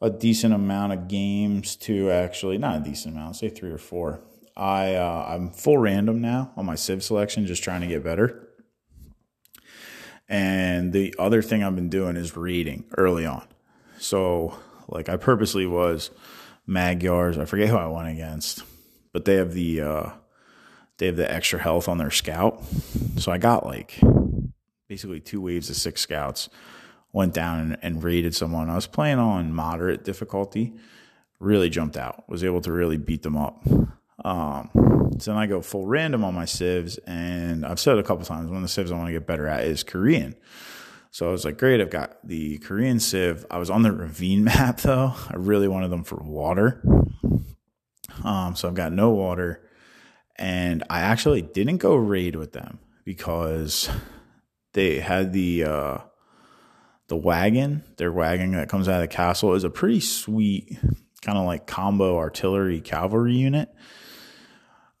a 0.00 0.10
decent 0.10 0.54
amount 0.54 0.92
of 0.92 1.08
games 1.08 1.76
to 1.76 2.10
actually 2.10 2.58
not 2.58 2.76
a 2.76 2.80
decent 2.80 3.16
amount, 3.16 3.36
say 3.36 3.48
three 3.48 3.70
or 3.70 3.78
four. 3.78 4.20
I 4.56 4.94
uh, 4.94 5.26
I'm 5.28 5.50
full 5.50 5.78
random 5.78 6.20
now 6.20 6.52
on 6.56 6.66
my 6.66 6.74
Civ 6.74 7.02
selection, 7.02 7.46
just 7.46 7.62
trying 7.62 7.80
to 7.80 7.86
get 7.86 8.02
better. 8.02 8.48
And 10.28 10.92
the 10.92 11.14
other 11.18 11.40
thing 11.42 11.62
I've 11.62 11.74
been 11.74 11.88
doing 11.88 12.16
is 12.16 12.36
reading 12.36 12.84
early 12.96 13.24
on. 13.24 13.46
So 13.98 14.58
like 14.88 15.08
I 15.08 15.16
purposely 15.16 15.66
was 15.66 16.10
Magyars. 16.66 17.38
I 17.38 17.44
forget 17.44 17.68
who 17.68 17.76
I 17.76 17.86
went 17.86 18.08
against, 18.08 18.62
but 19.12 19.24
they 19.24 19.34
have 19.34 19.52
the 19.54 19.80
uh, 19.80 20.10
they 20.98 21.06
have 21.06 21.16
the 21.16 21.32
extra 21.32 21.58
health 21.58 21.88
on 21.88 21.98
their 21.98 22.10
scout. 22.10 22.62
So 23.16 23.32
I 23.32 23.38
got 23.38 23.64
like 23.64 23.98
basically 24.88 25.20
two 25.20 25.40
waves 25.40 25.68
of 25.70 25.76
six 25.76 26.00
scouts 26.00 26.48
went 27.12 27.34
down 27.34 27.60
and, 27.60 27.78
and 27.82 28.02
raided 28.02 28.34
someone. 28.34 28.70
I 28.70 28.74
was 28.74 28.86
playing 28.86 29.18
on 29.18 29.52
moderate 29.52 30.04
difficulty, 30.04 30.74
really 31.40 31.70
jumped 31.70 31.96
out, 31.96 32.28
was 32.28 32.42
able 32.42 32.60
to 32.62 32.72
really 32.72 32.96
beat 32.96 33.22
them 33.22 33.36
up. 33.36 33.62
Um, 34.24 34.70
so 35.18 35.30
then 35.30 35.38
I 35.38 35.46
go 35.46 35.60
full 35.60 35.86
random 35.86 36.24
on 36.24 36.34
my 36.34 36.44
civs, 36.44 36.98
and 37.06 37.64
I've 37.64 37.80
said 37.80 37.98
a 37.98 38.02
couple 38.02 38.24
times, 38.24 38.48
one 38.48 38.56
of 38.56 38.62
the 38.62 38.68
civs 38.68 38.90
I 38.90 38.96
want 38.96 39.08
to 39.08 39.12
get 39.12 39.26
better 39.26 39.46
at 39.46 39.64
is 39.64 39.82
Korean. 39.82 40.34
So 41.10 41.28
I 41.28 41.32
was 41.32 41.44
like, 41.44 41.58
great, 41.58 41.80
I've 41.80 41.90
got 41.90 42.18
the 42.26 42.58
Korean 42.58 43.00
civ. 43.00 43.46
I 43.50 43.58
was 43.58 43.70
on 43.70 43.82
the 43.82 43.92
ravine 43.92 44.44
map 44.44 44.80
though. 44.80 45.14
I 45.28 45.36
really 45.36 45.68
wanted 45.68 45.88
them 45.88 46.04
for 46.04 46.16
water. 46.16 46.82
Um, 48.24 48.56
so 48.56 48.68
I've 48.68 48.74
got 48.74 48.92
no 48.92 49.10
water. 49.10 49.62
And 50.36 50.84
I 50.88 51.00
actually 51.00 51.42
didn't 51.42 51.78
go 51.78 51.96
raid 51.96 52.36
with 52.36 52.52
them 52.52 52.78
because 53.04 53.88
they 54.72 55.00
had 55.00 55.32
the 55.32 55.64
uh, 55.64 55.98
the 57.08 57.16
wagon, 57.16 57.84
their 57.96 58.12
wagon 58.12 58.52
that 58.52 58.68
comes 58.68 58.88
out 58.88 59.02
of 59.02 59.08
the 59.08 59.14
castle, 59.14 59.54
is 59.54 59.64
a 59.64 59.70
pretty 59.70 60.00
sweet 60.00 60.78
kind 61.22 61.38
of 61.38 61.46
like 61.46 61.66
combo 61.66 62.16
artillery 62.16 62.80
cavalry 62.80 63.34
unit. 63.34 63.74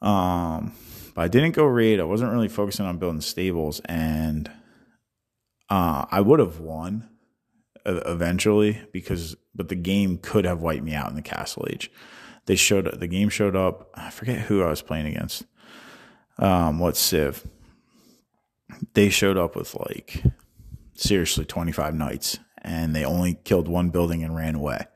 Um, 0.00 0.72
but 1.14 1.22
I 1.22 1.28
didn't 1.28 1.52
go 1.52 1.64
raid. 1.64 2.00
I 2.00 2.04
wasn't 2.04 2.32
really 2.32 2.48
focusing 2.48 2.86
on 2.86 2.98
building 2.98 3.20
stables, 3.20 3.80
and 3.84 4.50
uh, 5.68 6.06
I 6.10 6.20
would 6.20 6.40
have 6.40 6.60
won 6.60 7.08
eventually 7.84 8.80
because, 8.92 9.36
but 9.54 9.68
the 9.68 9.74
game 9.74 10.18
could 10.18 10.44
have 10.44 10.60
wiped 10.60 10.84
me 10.84 10.94
out 10.94 11.08
in 11.08 11.16
the 11.16 11.22
castle 11.22 11.66
age. 11.70 11.90
They 12.46 12.56
showed 12.56 12.98
the 12.98 13.06
game 13.06 13.28
showed 13.28 13.56
up. 13.56 13.90
I 13.94 14.10
forget 14.10 14.38
who 14.38 14.62
I 14.62 14.70
was 14.70 14.82
playing 14.82 15.06
against. 15.06 15.44
Um, 16.38 16.78
what 16.78 16.96
Civ? 16.96 17.46
They 18.94 19.08
showed 19.08 19.36
up 19.36 19.56
with 19.56 19.74
like 19.74 20.22
seriously 20.94 21.44
25 21.44 21.94
knights 21.94 22.38
and 22.62 22.94
they 22.94 23.04
only 23.04 23.34
killed 23.44 23.68
one 23.68 23.90
building 23.90 24.22
and 24.22 24.34
ran 24.34 24.54
away. 24.54 24.86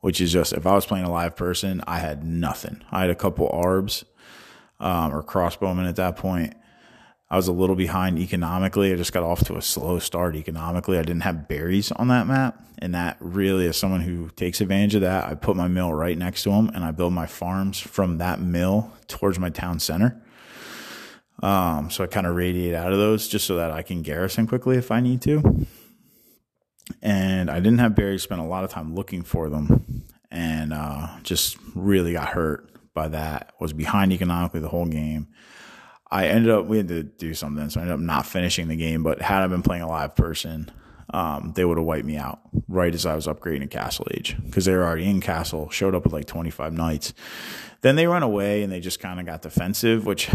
Which 0.00 0.20
is 0.20 0.32
just 0.32 0.54
if 0.54 0.66
I 0.66 0.74
was 0.74 0.86
playing 0.86 1.04
a 1.04 1.10
live 1.10 1.36
person, 1.36 1.82
I 1.86 1.98
had 1.98 2.24
nothing. 2.24 2.82
I 2.90 3.02
had 3.02 3.10
a 3.10 3.14
couple 3.14 3.50
arbs 3.52 4.04
um, 4.78 5.14
or 5.14 5.22
crossbowmen 5.22 5.86
at 5.86 5.96
that 5.96 6.16
point. 6.16 6.54
I 7.28 7.36
was 7.36 7.46
a 7.46 7.52
little 7.52 7.76
behind 7.76 8.18
economically. 8.18 8.92
I 8.92 8.96
just 8.96 9.12
got 9.12 9.22
off 9.22 9.44
to 9.44 9.56
a 9.56 9.62
slow 9.62 9.98
start 10.00 10.34
economically. 10.34 10.98
I 10.98 11.02
didn't 11.02 11.22
have 11.22 11.46
berries 11.46 11.92
on 11.92 12.08
that 12.08 12.26
map. 12.26 12.60
And 12.78 12.94
that 12.94 13.18
really, 13.20 13.68
as 13.68 13.76
someone 13.76 14.00
who 14.00 14.30
takes 14.30 14.60
advantage 14.60 14.96
of 14.96 15.02
that, 15.02 15.26
I 15.26 15.34
put 15.34 15.54
my 15.54 15.68
mill 15.68 15.92
right 15.92 16.16
next 16.16 16.42
to 16.44 16.50
them 16.50 16.70
and 16.74 16.82
I 16.82 16.90
build 16.90 17.12
my 17.12 17.26
farms 17.26 17.78
from 17.78 18.18
that 18.18 18.40
mill 18.40 18.90
towards 19.06 19.38
my 19.38 19.50
town 19.50 19.78
center. 19.78 20.20
Um, 21.42 21.90
so 21.90 22.04
I 22.04 22.06
kind 22.06 22.26
of 22.26 22.36
radiate 22.36 22.74
out 22.74 22.92
of 22.92 22.98
those 22.98 23.28
just 23.28 23.46
so 23.46 23.56
that 23.56 23.70
I 23.70 23.82
can 23.82 24.02
garrison 24.02 24.46
quickly 24.46 24.76
if 24.76 24.90
I 24.90 25.00
need 25.00 25.22
to. 25.22 25.66
And 27.02 27.50
I 27.50 27.60
didn't 27.60 27.78
have 27.78 27.94
berries, 27.94 28.22
spent 28.22 28.40
a 28.40 28.44
lot 28.44 28.64
of 28.64 28.70
time 28.70 28.94
looking 28.94 29.22
for 29.22 29.48
them 29.48 30.04
and 30.30 30.72
uh, 30.72 31.08
just 31.22 31.56
really 31.74 32.12
got 32.12 32.28
hurt 32.28 32.68
by 32.94 33.08
that. 33.08 33.52
Was 33.60 33.72
behind 33.72 34.12
economically 34.12 34.60
the 34.60 34.68
whole 34.68 34.86
game. 34.86 35.28
I 36.10 36.26
ended 36.26 36.50
up 36.50 36.66
we 36.66 36.76
had 36.76 36.88
to 36.88 37.02
do 37.04 37.34
something, 37.34 37.70
so 37.70 37.80
I 37.80 37.84
ended 37.84 37.94
up 37.94 38.00
not 38.00 38.26
finishing 38.26 38.68
the 38.68 38.76
game. 38.76 39.02
But 39.02 39.22
had 39.22 39.42
I 39.42 39.46
been 39.46 39.62
playing 39.62 39.82
a 39.82 39.88
live 39.88 40.16
person, 40.16 40.70
um, 41.12 41.52
they 41.54 41.64
would 41.64 41.78
have 41.78 41.86
wiped 41.86 42.06
me 42.06 42.16
out 42.16 42.40
right 42.68 42.94
as 42.94 43.06
I 43.06 43.14
was 43.14 43.26
upgrading 43.26 43.60
to 43.60 43.66
Castle 43.66 44.06
Age 44.12 44.36
because 44.44 44.64
they 44.64 44.72
were 44.74 44.84
already 44.84 45.08
in 45.08 45.20
Castle. 45.20 45.68
Showed 45.70 45.94
up 45.94 46.04
with 46.04 46.12
like 46.12 46.26
25 46.26 46.72
knights. 46.72 47.12
Then 47.80 47.96
they 47.96 48.06
run 48.06 48.22
away 48.22 48.62
and 48.62 48.72
they 48.72 48.80
just 48.80 49.00
kind 49.00 49.18
of 49.18 49.26
got 49.26 49.42
defensive, 49.42 50.06
which 50.06 50.26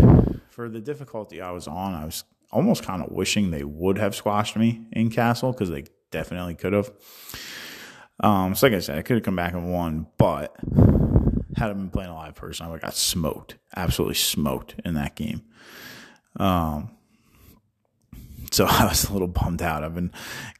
for 0.49 0.67
the 0.67 0.81
difficulty 0.81 1.41
I 1.41 1.51
was 1.51 1.67
on, 1.67 1.93
I 1.93 2.05
was 2.05 2.23
almost 2.51 2.83
kind 2.83 3.03
of 3.03 3.11
wishing 3.11 3.51
they 3.51 3.63
would 3.63 3.97
have 3.97 4.15
squashed 4.15 4.55
me 4.55 4.85
in 4.91 5.09
Castle 5.09 5.51
because 5.51 5.69
they 5.69 5.85
definitely 6.11 6.55
could 6.55 6.73
have. 6.73 6.91
Um, 8.21 8.55
so 8.55 8.67
like 8.67 8.75
I 8.75 8.79
said, 8.79 8.97
I 8.97 9.01
could 9.01 9.17
have 9.17 9.23
come 9.23 9.35
back 9.35 9.53
and 9.53 9.71
won, 9.71 10.07
but 10.17 10.55
had 11.57 11.69
I 11.69 11.73
been 11.73 11.89
playing 11.89 12.09
a 12.09 12.15
live 12.15 12.35
person, 12.35 12.65
I 12.65 12.69
would 12.69 12.75
have 12.81 12.89
got 12.89 12.95
smoked, 12.95 13.55
absolutely 13.75 14.15
smoked 14.15 14.75
in 14.83 14.95
that 14.95 15.15
game. 15.15 15.41
Um, 16.37 16.94
so 18.51 18.65
I 18.69 18.85
was 18.85 19.05
a 19.05 19.13
little 19.13 19.27
bummed 19.27 19.61
out. 19.61 19.83
I've 19.83 19.95
been 19.95 20.11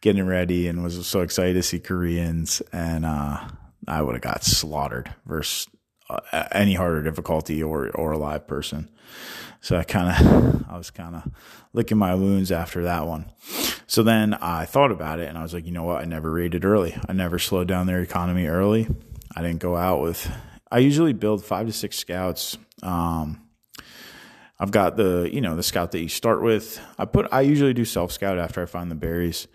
getting 0.02 0.26
ready 0.26 0.68
and 0.68 0.84
was 0.84 1.06
so 1.08 1.22
excited 1.22 1.54
to 1.54 1.64
see 1.64 1.80
Koreans, 1.80 2.62
and 2.72 3.06
uh, 3.06 3.48
I 3.88 4.02
would 4.02 4.16
have 4.16 4.22
got 4.22 4.44
slaughtered 4.44 5.14
versus 5.26 5.68
uh, 6.10 6.20
any 6.52 6.76
harder 6.76 7.04
difficulty 7.04 7.62
or 7.64 7.90
or 7.90 8.12
a 8.12 8.18
live 8.18 8.48
person. 8.48 8.90
So 9.62 9.78
I 9.78 9.84
kind 9.84 10.10
of 10.10 10.66
I 10.70 10.78
was 10.78 10.92
kind 10.92 11.16
of 11.16 11.24
licking 11.74 11.98
my 11.98 12.16
wounds 12.16 12.52
after 12.52 12.84
that 12.84 13.08
one. 13.08 13.32
So 13.88 14.04
then 14.04 14.34
I 14.36 14.66
thought 14.66 14.92
about 14.92 15.20
it 15.20 15.28
and 15.28 15.38
I 15.38 15.44
was 15.44 15.54
like, 15.54 15.66
you 15.66 15.72
know 15.72 15.84
what? 15.84 16.02
I 16.02 16.06
never 16.06 16.32
rated 16.32 16.66
early. 16.66 16.98
I 17.08 17.14
never 17.14 17.38
slowed 17.40 17.68
down 17.68 17.88
their 17.88 18.02
economy 18.02 18.48
early. 18.48 18.88
I 19.36 19.42
didn't 19.42 19.60
go 19.60 19.76
out 19.76 20.02
with. 20.02 20.32
I 20.72 20.80
usually 20.80 21.14
build 21.14 21.44
five 21.46 21.68
to 21.68 21.74
six 21.74 21.98
scouts. 21.98 22.58
Um, 22.82 23.45
I've 24.60 24.72
got 24.72 24.96
the 24.96 25.30
you 25.32 25.42
know 25.42 25.56
the 25.56 25.64
scout 25.64 25.92
that 25.92 26.00
you 26.00 26.10
start 26.10 26.42
with. 26.42 26.80
I 26.98 27.06
put 27.06 27.28
I 27.32 27.42
usually 27.42 27.74
do 27.74 27.86
self 27.86 28.12
scout 28.12 28.38
after 28.38 28.62
I 28.62 28.66
find 28.66 28.90
the 28.90 28.96
berries, 28.96 29.48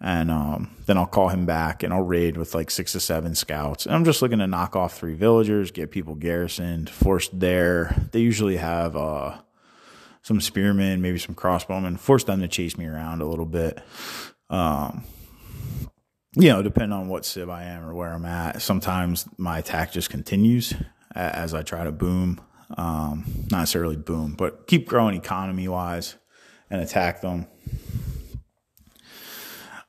and 0.00 0.30
um, 0.30 0.76
then 0.86 0.98
I'll 0.98 1.06
call 1.06 1.28
him 1.28 1.46
back 1.46 1.82
and 1.82 1.92
I'll 1.92 2.02
raid 2.02 2.36
with 2.36 2.54
like 2.54 2.70
six 2.70 2.92
to 2.92 3.00
seven 3.00 3.34
scouts. 3.34 3.86
And 3.86 3.94
I'm 3.94 4.04
just 4.04 4.20
looking 4.20 4.38
to 4.40 4.46
knock 4.46 4.76
off 4.76 4.98
three 4.98 5.14
villagers, 5.14 5.70
get 5.70 5.90
people 5.90 6.14
garrisoned, 6.14 6.90
forced 6.90 7.38
there. 7.38 7.96
They 8.12 8.20
usually 8.20 8.56
have 8.56 8.96
uh, 8.96 9.38
some 10.22 10.40
spearmen, 10.40 11.00
maybe 11.00 11.18
some 11.18 11.34
crossbowmen, 11.34 11.98
force 11.98 12.24
them 12.24 12.40
to 12.40 12.48
chase 12.48 12.76
me 12.76 12.86
around 12.86 13.22
a 13.22 13.26
little 13.26 13.46
bit. 13.46 13.80
Um, 14.50 15.04
you 16.36 16.48
know, 16.48 16.62
depending 16.62 16.92
on 16.92 17.08
what 17.08 17.24
civ 17.24 17.48
I 17.48 17.64
am 17.64 17.84
or 17.84 17.94
where 17.94 18.12
I'm 18.12 18.24
at. 18.24 18.60
Sometimes 18.60 19.26
my 19.38 19.58
attack 19.58 19.92
just 19.92 20.10
continues 20.10 20.74
as 21.14 21.54
I 21.54 21.62
try 21.62 21.84
to 21.84 21.92
boom. 21.92 22.40
Um, 22.76 23.24
not 23.50 23.60
necessarily 23.60 23.96
boom, 23.96 24.34
but 24.36 24.66
keep 24.66 24.88
growing 24.88 25.16
economy 25.16 25.68
wise 25.68 26.16
and 26.70 26.80
attack 26.80 27.20
them. 27.20 27.46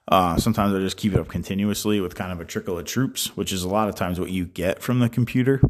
Uh, 0.08 0.38
sometimes 0.38 0.76
I 0.76 0.80
just 0.80 0.98
keep 0.98 1.14
it 1.14 1.20
up 1.20 1.28
continuously 1.28 2.00
with 2.00 2.14
kind 2.14 2.32
of 2.32 2.40
a 2.40 2.46
trickle 2.46 2.78
of 2.78 2.86
troops, 2.86 3.36
which 3.36 3.52
is 3.52 3.64
a 3.64 3.68
lot 3.68 3.90
of 3.90 3.96
times 3.96 4.20
what 4.20 4.30
you 4.30 4.46
get 4.46 4.82
from 4.82 5.00
the 5.00 5.10
computer. 5.10 5.62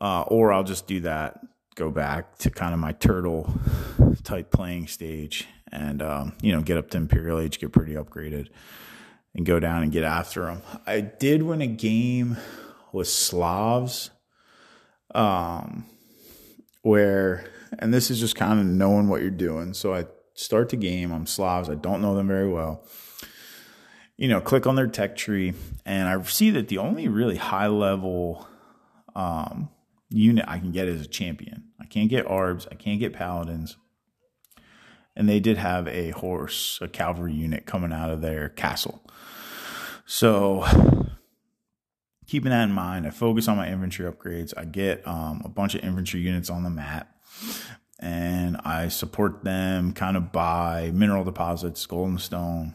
Uh, 0.00 0.22
or 0.22 0.52
I'll 0.52 0.64
just 0.64 0.86
do 0.86 1.00
that, 1.00 1.40
go 1.74 1.90
back 1.90 2.38
to 2.38 2.50
kind 2.50 2.72
of 2.72 2.80
my 2.80 2.92
turtle 2.92 3.52
type 4.22 4.50
playing 4.50 4.86
stage 4.86 5.46
and, 5.70 6.00
um, 6.00 6.32
you 6.40 6.52
know, 6.52 6.62
get 6.62 6.78
up 6.78 6.90
to 6.90 6.96
Imperial 6.96 7.38
Age, 7.38 7.58
get 7.58 7.72
pretty 7.72 7.94
upgraded 7.94 8.48
and 9.34 9.44
go 9.44 9.60
down 9.60 9.82
and 9.82 9.92
get 9.92 10.04
after 10.04 10.46
them. 10.46 10.62
I 10.86 11.00
did 11.00 11.42
win 11.42 11.60
a 11.60 11.66
game 11.66 12.38
with 12.92 13.08
Slavs, 13.08 14.10
um, 15.14 15.84
where, 16.84 17.44
and 17.78 17.92
this 17.92 18.10
is 18.10 18.18
just 18.18 18.36
kind 18.36 18.60
of 18.60 18.66
knowing 18.66 19.08
what 19.08 19.20
you're 19.20 19.30
doing. 19.30 19.74
So 19.74 19.92
I 19.92 20.06
start 20.34 20.70
the 20.70 20.76
game. 20.76 21.12
I'm 21.12 21.26
Slavs. 21.26 21.68
I 21.68 21.74
don't 21.74 22.00
know 22.00 22.14
them 22.14 22.28
very 22.28 22.48
well 22.48 22.84
you 24.16 24.28
know, 24.28 24.40
click 24.40 24.66
on 24.66 24.76
their 24.76 24.86
tech 24.86 25.16
tree, 25.16 25.54
and 25.84 26.08
I 26.08 26.22
see 26.22 26.50
that 26.50 26.68
the 26.68 26.78
only 26.78 27.08
really 27.08 27.36
high 27.36 27.66
level 27.66 28.46
um, 29.16 29.70
unit 30.08 30.44
I 30.46 30.58
can 30.58 30.72
get 30.72 30.88
is 30.88 31.02
a 31.02 31.08
champion. 31.08 31.64
I 31.80 31.86
can't 31.86 32.08
get 32.08 32.26
arbs, 32.26 32.68
I 32.70 32.76
can't 32.76 33.00
get 33.00 33.12
paladins, 33.12 33.76
and 35.16 35.28
they 35.28 35.40
did 35.40 35.56
have 35.56 35.88
a 35.88 36.10
horse, 36.10 36.78
a 36.80 36.88
cavalry 36.88 37.34
unit 37.34 37.66
coming 37.66 37.92
out 37.92 38.10
of 38.10 38.20
their 38.20 38.48
castle. 38.48 39.02
So, 40.06 40.64
keeping 42.26 42.50
that 42.50 42.64
in 42.64 42.72
mind, 42.72 43.06
I 43.06 43.10
focus 43.10 43.48
on 43.48 43.56
my 43.56 43.68
infantry 43.68 44.10
upgrades. 44.10 44.52
I 44.56 44.64
get 44.64 45.06
um, 45.06 45.42
a 45.44 45.48
bunch 45.48 45.74
of 45.74 45.82
infantry 45.82 46.20
units 46.20 46.50
on 46.50 46.62
the 46.62 46.70
map, 46.70 47.14
and 47.98 48.56
I 48.58 48.88
support 48.88 49.44
them 49.44 49.92
kind 49.92 50.16
of 50.16 50.32
by 50.32 50.90
mineral 50.92 51.24
deposits, 51.24 51.84
gold 51.86 52.08
and 52.10 52.20
stone 52.20 52.74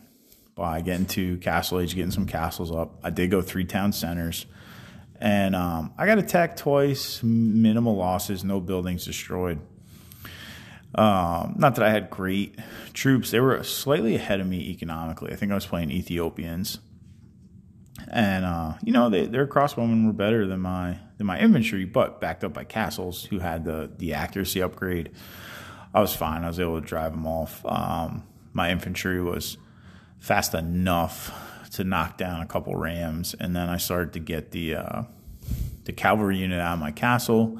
by 0.55 0.81
getting 0.81 1.05
to 1.05 1.37
Castle 1.37 1.79
Age, 1.79 1.95
getting 1.95 2.11
some 2.11 2.25
castles 2.25 2.69
up. 2.69 2.99
I 3.01 3.11
did 3.11 3.31
go 3.31 3.41
three 3.41 3.63
town 3.63 3.93
centers. 3.93 4.45
And 5.21 5.55
um, 5.55 5.93
I 5.97 6.05
got 6.05 6.17
attacked 6.17 6.59
twice, 6.59 7.21
minimal 7.23 7.95
losses, 7.95 8.43
no 8.43 8.59
buildings 8.59 9.05
destroyed. 9.05 9.59
Um, 10.95 11.55
not 11.57 11.75
that 11.75 11.83
I 11.85 11.89
had 11.89 12.09
great 12.09 12.57
troops. 12.93 13.31
They 13.31 13.39
were 13.39 13.63
slightly 13.63 14.15
ahead 14.15 14.39
of 14.39 14.47
me 14.47 14.69
economically. 14.69 15.31
I 15.31 15.35
think 15.35 15.51
I 15.51 15.55
was 15.55 15.65
playing 15.65 15.91
Ethiopians. 15.91 16.79
And 18.11 18.45
uh, 18.45 18.73
you 18.83 18.91
know, 18.91 19.09
they, 19.09 19.25
their 19.27 19.47
crossbowmen 19.47 20.05
were 20.05 20.13
better 20.13 20.47
than 20.47 20.61
my 20.61 20.97
than 21.17 21.27
my 21.27 21.39
infantry, 21.39 21.85
but 21.85 22.19
backed 22.19 22.43
up 22.43 22.53
by 22.53 22.63
castles 22.63 23.25
who 23.25 23.39
had 23.39 23.65
the 23.65 23.91
the 23.97 24.13
accuracy 24.13 24.61
upgrade. 24.61 25.11
I 25.93 26.01
was 26.01 26.15
fine. 26.15 26.43
I 26.43 26.47
was 26.47 26.59
able 26.59 26.79
to 26.79 26.85
drive 26.85 27.11
them 27.11 27.25
off. 27.25 27.65
Um, 27.65 28.23
my 28.53 28.71
infantry 28.71 29.21
was 29.21 29.57
fast 30.19 30.53
enough 30.53 31.31
to 31.71 31.83
knock 31.83 32.17
down 32.17 32.41
a 32.41 32.45
couple 32.45 32.75
rams, 32.75 33.35
and 33.39 33.55
then 33.55 33.69
I 33.69 33.77
started 33.77 34.13
to 34.13 34.19
get 34.19 34.51
the 34.51 34.75
uh, 34.75 35.03
the 35.85 35.93
cavalry 35.93 36.37
unit 36.37 36.59
out 36.59 36.73
of 36.73 36.79
my 36.79 36.91
castle. 36.91 37.59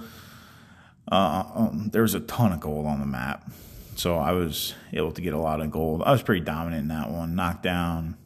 Uh, 1.12 1.44
um, 1.56 1.90
there 1.92 2.04
was 2.04 2.14
a 2.14 2.20
ton 2.20 2.52
of 2.52 2.60
gold 2.60 2.86
on 2.86 3.00
the 3.00 3.06
map, 3.06 3.50
so 3.96 4.18
I 4.18 4.32
was 4.32 4.76
able 4.94 5.12
to 5.12 5.22
get 5.22 5.34
a 5.34 5.40
lot 5.40 5.62
of 5.62 5.72
gold. 5.72 6.04
I 6.04 6.12
was 6.12 6.22
pretty 6.22 6.46
dominant 6.46 6.84
in 6.84 6.88
that 6.90 7.10
one. 7.10 7.36
Knocked 7.36 7.64
down, 7.64 8.18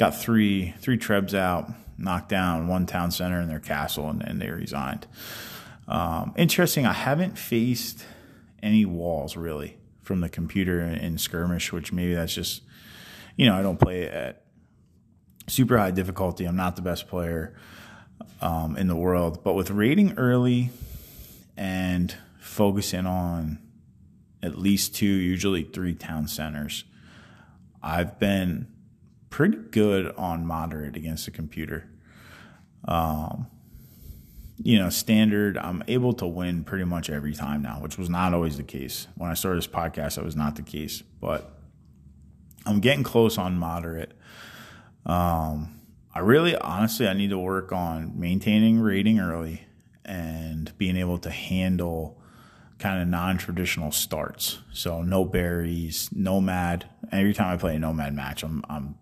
got 0.00 0.16
three 0.16 0.74
three 0.80 0.98
trebs 0.98 1.34
out, 1.34 1.70
knocked 1.98 2.30
down 2.30 2.66
one 2.66 2.86
town 2.86 3.10
center 3.10 3.40
in 3.40 3.48
their 3.48 3.60
castle, 3.60 4.08
and, 4.08 4.22
and 4.22 4.40
they 4.40 4.50
resigned. 4.50 5.06
Um, 5.86 6.32
interesting. 6.36 6.86
I 6.86 6.94
haven't 6.94 7.38
faced 7.38 8.04
any 8.62 8.84
walls 8.84 9.36
really 9.36 9.76
from 10.02 10.20
the 10.20 10.28
computer 10.28 10.80
in, 10.80 10.94
in 10.94 11.18
skirmish, 11.18 11.72
which 11.72 11.92
maybe 11.92 12.14
that's 12.14 12.34
just 12.34 12.62
you 13.36 13.46
know, 13.46 13.54
I 13.54 13.62
don't 13.62 13.78
play 13.78 14.08
at 14.08 14.42
super 15.46 15.78
high 15.78 15.90
difficulty. 15.90 16.46
I'm 16.46 16.56
not 16.56 16.76
the 16.76 16.82
best 16.82 17.06
player 17.06 17.54
um, 18.40 18.76
in 18.76 18.88
the 18.88 18.96
world, 18.96 19.44
but 19.44 19.54
with 19.54 19.70
raiding 19.70 20.18
early 20.18 20.70
and 21.56 22.14
focusing 22.38 23.06
on 23.06 23.58
at 24.42 24.58
least 24.58 24.94
two, 24.94 25.06
usually 25.06 25.62
three 25.62 25.94
town 25.94 26.26
centers, 26.26 26.84
I've 27.82 28.18
been 28.18 28.66
pretty 29.30 29.56
good 29.70 30.12
on 30.16 30.46
moderate 30.46 30.96
against 30.96 31.24
the 31.24 31.30
computer. 31.30 31.88
Um, 32.86 33.46
you 34.62 34.78
know, 34.78 34.90
standard, 34.90 35.56
I'm 35.56 35.82
able 35.88 36.12
to 36.14 36.26
win 36.26 36.64
pretty 36.64 36.84
much 36.84 37.08
every 37.08 37.34
time 37.34 37.62
now, 37.62 37.80
which 37.80 37.96
was 37.96 38.10
not 38.10 38.34
always 38.34 38.58
the 38.58 38.62
case. 38.62 39.06
When 39.16 39.30
I 39.30 39.34
started 39.34 39.58
this 39.58 39.66
podcast, 39.66 40.16
that 40.16 40.24
was 40.24 40.36
not 40.36 40.56
the 40.56 40.62
case. 40.62 41.02
But 41.20 41.50
I'm 42.66 42.80
getting 42.80 43.02
close 43.02 43.38
on 43.38 43.56
moderate. 43.56 44.12
Um, 45.06 45.80
I 46.14 46.18
really, 46.18 46.56
honestly, 46.56 47.08
I 47.08 47.14
need 47.14 47.30
to 47.30 47.38
work 47.38 47.72
on 47.72 48.18
maintaining 48.20 48.80
rating 48.80 49.18
early 49.18 49.62
and 50.04 50.76
being 50.76 50.96
able 50.96 51.18
to 51.18 51.30
handle 51.30 52.20
kind 52.78 53.00
of 53.00 53.08
non-traditional 53.08 53.92
starts. 53.92 54.58
So 54.72 55.02
no 55.02 55.24
berries, 55.24 56.10
nomad. 56.12 56.86
Every 57.12 57.32
time 57.32 57.54
I 57.54 57.56
play 57.56 57.76
a 57.76 57.78
nomad 57.78 58.14
match, 58.14 58.42
I'm 58.42 58.64
I'm 58.68 58.96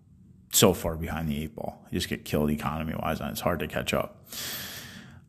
so 0.51 0.73
far 0.73 0.95
behind 0.95 1.29
the 1.29 1.43
eight 1.43 1.55
ball. 1.55 1.85
You 1.91 1.97
just 1.97 2.09
get 2.09 2.25
killed 2.25 2.49
economy 2.49 2.95
wise, 3.01 3.19
and 3.19 3.29
it's 3.29 3.41
hard 3.41 3.59
to 3.59 3.67
catch 3.67 3.93
up. 3.93 4.25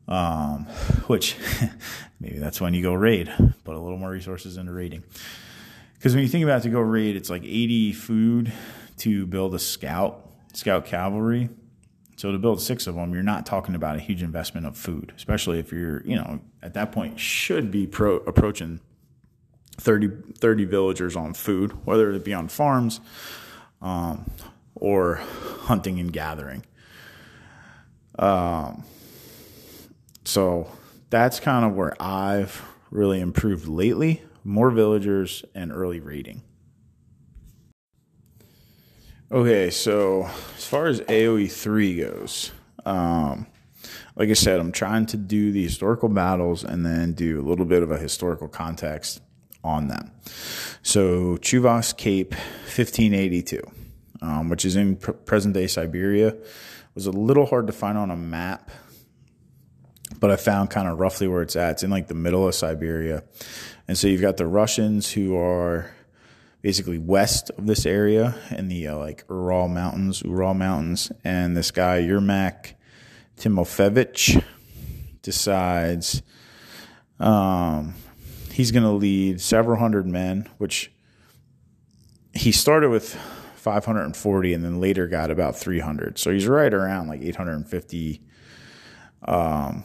Um, 0.07 0.65
which 1.07 1.37
maybe 2.19 2.39
that's 2.39 2.59
when 2.59 2.73
you 2.73 2.81
go 2.81 2.93
raid, 2.93 3.31
put 3.63 3.75
a 3.75 3.79
little 3.79 3.97
more 3.97 4.09
resources 4.09 4.57
into 4.57 4.71
raiding. 4.71 5.03
Because 5.93 6.15
when 6.15 6.23
you 6.23 6.29
think 6.29 6.43
about 6.43 6.61
it, 6.61 6.63
to 6.63 6.69
go 6.69 6.79
raid, 6.79 7.15
it's 7.15 7.29
like 7.29 7.43
80 7.43 7.93
food 7.93 8.51
to 8.97 9.27
build 9.27 9.53
a 9.53 9.59
scout, 9.59 10.27
scout 10.53 10.85
cavalry. 10.85 11.49
So 12.17 12.31
to 12.31 12.37
build 12.37 12.61
six 12.61 12.87
of 12.87 12.95
them, 12.95 13.13
you're 13.13 13.23
not 13.23 13.45
talking 13.45 13.75
about 13.75 13.95
a 13.95 13.99
huge 13.99 14.21
investment 14.21 14.65
of 14.65 14.75
food, 14.75 15.13
especially 15.15 15.59
if 15.59 15.71
you're, 15.71 16.03
you 16.03 16.15
know, 16.15 16.41
at 16.61 16.73
that 16.73 16.91
point 16.91 17.19
should 17.19 17.71
be 17.71 17.87
pro- 17.87 18.17
approaching 18.17 18.79
30, 19.77 20.09
30 20.37 20.65
villagers 20.65 21.15
on 21.15 21.33
food, 21.33 21.85
whether 21.85 22.11
it 22.11 22.25
be 22.25 22.33
on 22.33 22.47
farms 22.47 22.99
um, 23.81 24.29
or 24.81 25.15
hunting 25.61 25.99
and 25.99 26.11
gathering. 26.11 26.65
Um, 28.19 28.83
so 30.25 30.69
that's 31.09 31.39
kind 31.39 31.63
of 31.63 31.73
where 31.73 31.95
I've 32.01 32.61
really 32.89 33.21
improved 33.21 33.67
lately. 33.67 34.23
More 34.43 34.71
villagers 34.71 35.45
and 35.55 35.71
early 35.71 35.99
raiding. 35.99 36.41
Okay, 39.31 39.69
so 39.69 40.29
as 40.57 40.65
far 40.65 40.87
as 40.87 40.99
AoE 41.01 41.49
3 41.49 41.95
goes, 41.95 42.51
um, 42.85 43.47
like 44.15 44.29
I 44.29 44.33
said, 44.33 44.59
I'm 44.59 44.73
trying 44.73 45.05
to 45.07 45.17
do 45.17 45.53
the 45.53 45.63
historical 45.63 46.09
battles 46.09 46.65
and 46.65 46.85
then 46.85 47.13
do 47.13 47.39
a 47.39 47.45
little 47.47 47.65
bit 47.65 47.81
of 47.81 47.91
a 47.91 47.97
historical 47.97 48.49
context 48.49 49.21
on 49.63 49.87
them. 49.87 50.11
So, 50.83 51.37
Chuvash 51.37 51.95
Cape 51.95 52.33
1582, 52.33 53.61
um, 54.21 54.49
which 54.49 54.65
is 54.65 54.75
in 54.75 54.97
pr- 54.97 55.11
present 55.11 55.53
day 55.53 55.67
Siberia, 55.67 56.35
was 56.95 57.05
a 57.05 57.11
little 57.11 57.45
hard 57.45 57.67
to 57.67 57.73
find 57.73 57.97
on 57.97 58.11
a 58.11 58.15
map, 58.15 58.69
but 60.19 60.31
I 60.31 60.35
found 60.35 60.69
kind 60.69 60.87
of 60.87 60.99
roughly 60.99 61.27
where 61.27 61.41
it's 61.41 61.55
at. 61.55 61.71
It's 61.71 61.83
in 61.83 61.89
like 61.89 62.07
the 62.07 62.13
middle 62.13 62.47
of 62.47 62.53
Siberia. 62.53 63.23
And 63.87 63.97
so 63.97 64.07
you've 64.07 64.21
got 64.21 64.37
the 64.37 64.47
Russians 64.47 65.11
who 65.11 65.35
are 65.37 65.91
basically 66.61 66.97
west 66.97 67.49
of 67.57 67.65
this 67.65 67.85
area 67.85 68.35
in 68.51 68.67
the 68.67 68.87
uh, 68.87 68.97
like 68.97 69.23
Ural 69.29 69.67
Mountains, 69.67 70.21
Ural 70.21 70.53
Mountains, 70.53 71.11
and 71.23 71.57
this 71.57 71.71
guy 71.71 72.01
Yermak 72.01 72.73
Timofeyevich 73.37 74.43
decides 75.21 76.21
um, 77.19 77.95
he's 78.51 78.71
going 78.71 78.83
to 78.83 78.91
lead 78.91 79.41
several 79.41 79.79
hundred 79.79 80.05
men, 80.07 80.47
which 80.57 80.91
he 82.33 82.51
started 82.51 82.89
with 82.89 83.19
540 83.61 84.53
and 84.53 84.63
then 84.63 84.81
later 84.81 85.07
got 85.07 85.29
about 85.29 85.55
300. 85.55 86.17
So 86.17 86.31
he's 86.31 86.47
right 86.47 86.73
around 86.73 87.07
like 87.07 87.21
850 87.21 88.21
um, 89.25 89.83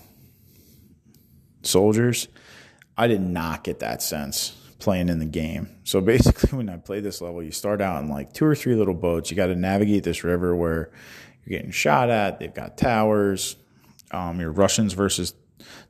soldiers. 1.62 2.28
I 2.96 3.06
did 3.06 3.20
not 3.20 3.64
get 3.64 3.80
that 3.80 4.02
sense 4.02 4.56
playing 4.78 5.10
in 5.10 5.18
the 5.18 5.26
game. 5.26 5.68
So 5.84 6.00
basically, 6.00 6.48
when 6.56 6.70
I 6.70 6.78
play 6.78 7.00
this 7.00 7.20
level, 7.20 7.42
you 7.42 7.50
start 7.50 7.82
out 7.82 8.02
in 8.02 8.08
like 8.08 8.32
two 8.32 8.46
or 8.46 8.54
three 8.54 8.74
little 8.74 8.94
boats. 8.94 9.30
You 9.30 9.36
got 9.36 9.48
to 9.48 9.56
navigate 9.56 10.04
this 10.04 10.24
river 10.24 10.56
where 10.56 10.90
you're 11.44 11.58
getting 11.58 11.70
shot 11.70 12.08
at. 12.08 12.38
They've 12.38 12.54
got 12.54 12.78
towers. 12.78 13.56
Um, 14.10 14.40
you're 14.40 14.52
Russians 14.52 14.94
versus 14.94 15.34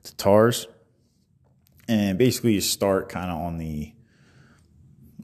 Tatars. 0.03 0.67
And 1.87 2.17
basically, 2.17 2.53
you 2.53 2.61
start 2.61 3.07
kind 3.07 3.31
of 3.31 3.37
on 3.37 3.57
the 3.57 3.93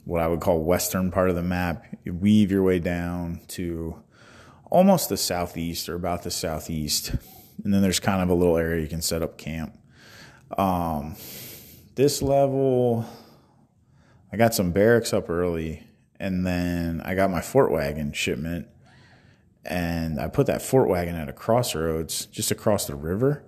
what 0.06 0.22
I 0.22 0.28
would 0.28 0.42
call 0.42 0.64
western 0.64 1.12
part 1.12 1.30
of 1.30 1.36
the 1.36 1.44
map. 1.44 1.86
You 2.04 2.14
weave 2.14 2.52
your 2.52 2.64
way 2.64 2.80
down 2.80 3.42
to 3.50 4.02
almost 4.70 5.10
the 5.10 5.18
southeast 5.18 5.88
or 5.88 5.96
about 5.96 6.24
the 6.24 6.32
southeast. 6.32 7.16
And 7.64 7.74
then 7.74 7.82
there's 7.82 8.00
kind 8.00 8.22
of 8.22 8.30
a 8.30 8.34
little 8.34 8.58
area 8.58 8.82
you 8.82 8.88
can 8.88 9.02
set 9.02 9.22
up 9.22 9.38
camp. 9.38 9.78
Um, 10.58 11.16
this 11.96 12.22
level, 12.22 13.06
I 14.32 14.38
got 14.38 14.54
some 14.54 14.72
barracks 14.72 15.14
up 15.14 15.30
early, 15.30 15.84
and 16.20 16.46
then 16.46 17.02
I 17.06 17.16
got 17.16 17.30
my 17.30 17.42
fort 17.42 17.72
wagon 17.72 18.14
shipment, 18.14 18.68
and 19.64 20.20
I 20.20 20.28
put 20.28 20.48
that 20.48 20.62
fort 20.62 20.90
wagon 20.90 21.16
at 21.16 21.30
a 21.30 21.34
crossroads 21.34 22.26
just 22.26 22.52
across 22.52 22.86
the 22.86 22.96
river, 22.96 23.44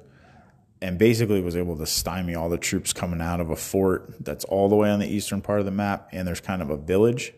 and 0.82 0.98
basically 0.98 1.42
was 1.42 1.56
able 1.56 1.78
to 1.78 1.86
stymie 1.86 2.36
all 2.36 2.50
the 2.50 2.58
troops 2.58 2.94
coming 2.94 3.22
out 3.22 3.40
of 3.40 3.50
a 3.50 3.56
fort 3.56 4.14
that's 4.20 4.44
all 4.46 4.70
the 4.70 4.76
way 4.76 4.90
on 4.90 5.00
the 5.00 5.08
eastern 5.08 5.42
part 5.42 5.60
of 5.60 5.66
the 5.66 5.72
map, 5.72 6.10
and 6.12 6.28
there's 6.28 6.42
kind 6.42 6.62
of 6.62 6.70
a 6.70 6.78
village 6.78 7.34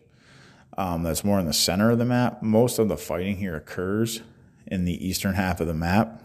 um, 0.77 1.03
that's 1.03 1.23
more 1.23 1.39
in 1.39 1.45
the 1.45 1.53
center 1.53 1.91
of 1.91 1.97
the 1.97 2.05
map. 2.05 2.41
Most 2.41 2.79
of 2.79 2.87
the 2.87 2.97
fighting 2.97 3.37
here 3.37 3.55
occurs 3.55 4.21
in 4.65 4.85
the 4.85 5.07
eastern 5.07 5.33
half 5.33 5.59
of 5.59 5.67
the 5.67 5.73
map. 5.73 6.21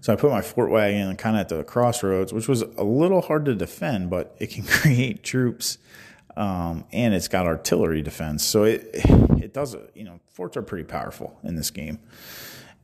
So 0.00 0.12
I 0.12 0.16
put 0.16 0.30
my 0.30 0.40
fort 0.40 0.70
wagon 0.70 1.16
kind 1.16 1.36
of 1.36 1.40
at 1.40 1.48
the 1.48 1.64
crossroads, 1.64 2.32
which 2.32 2.46
was 2.46 2.62
a 2.62 2.84
little 2.84 3.22
hard 3.22 3.44
to 3.46 3.54
defend, 3.54 4.08
but 4.08 4.36
it 4.38 4.48
can 4.48 4.62
create 4.66 5.24
troops, 5.24 5.78
um, 6.36 6.84
and 6.92 7.12
it's 7.12 7.28
got 7.28 7.46
artillery 7.46 8.02
defense. 8.02 8.44
So 8.44 8.64
it 8.64 8.88
it 9.40 9.52
does 9.52 9.74
you 9.94 10.04
know 10.04 10.20
forts 10.28 10.56
are 10.56 10.62
pretty 10.62 10.84
powerful 10.84 11.38
in 11.42 11.56
this 11.56 11.70
game, 11.70 11.98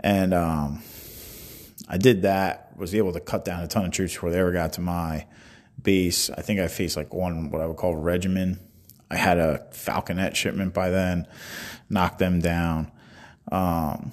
and 0.01 0.35
um, 0.35 0.83
I 1.93 1.99
did 1.99 2.23
that. 2.23 2.71
Was 2.77 2.95
able 2.95 3.13
to 3.13 3.21
cut 3.21 3.45
down 3.45 3.63
a 3.63 3.69
ton 3.69 3.85
of 3.85 3.93
troops 3.93 4.15
before 4.15 4.31
they 4.31 4.39
ever 4.39 4.51
got 4.51 4.73
to 4.75 4.81
my 4.81 5.27
base. 5.81 6.31
I 6.31 6.41
think 6.41 6.59
I 6.59 6.67
faced 6.67 6.97
like 6.97 7.13
one 7.13 7.51
what 7.51 7.61
I 7.61 7.67
would 7.67 7.77
call 7.77 7.95
regimen. 7.95 8.59
I 9.11 9.17
had 9.17 9.39
a 9.39 9.67
falconet 9.73 10.35
shipment 10.35 10.73
by 10.73 10.89
then, 10.89 11.27
knocked 11.91 12.19
them 12.19 12.41
down. 12.41 12.91
Um, 13.51 14.13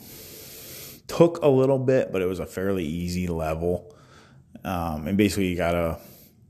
took 1.08 1.42
a 1.42 1.48
little 1.48 1.80
bit, 1.80 2.12
but 2.12 2.22
it 2.22 2.26
was 2.26 2.40
a 2.40 2.46
fairly 2.46 2.84
easy 2.84 3.28
level. 3.28 3.96
Um, 4.66 5.08
and 5.08 5.18
basically, 5.18 5.48
you 5.48 5.56
gotta 5.56 6.00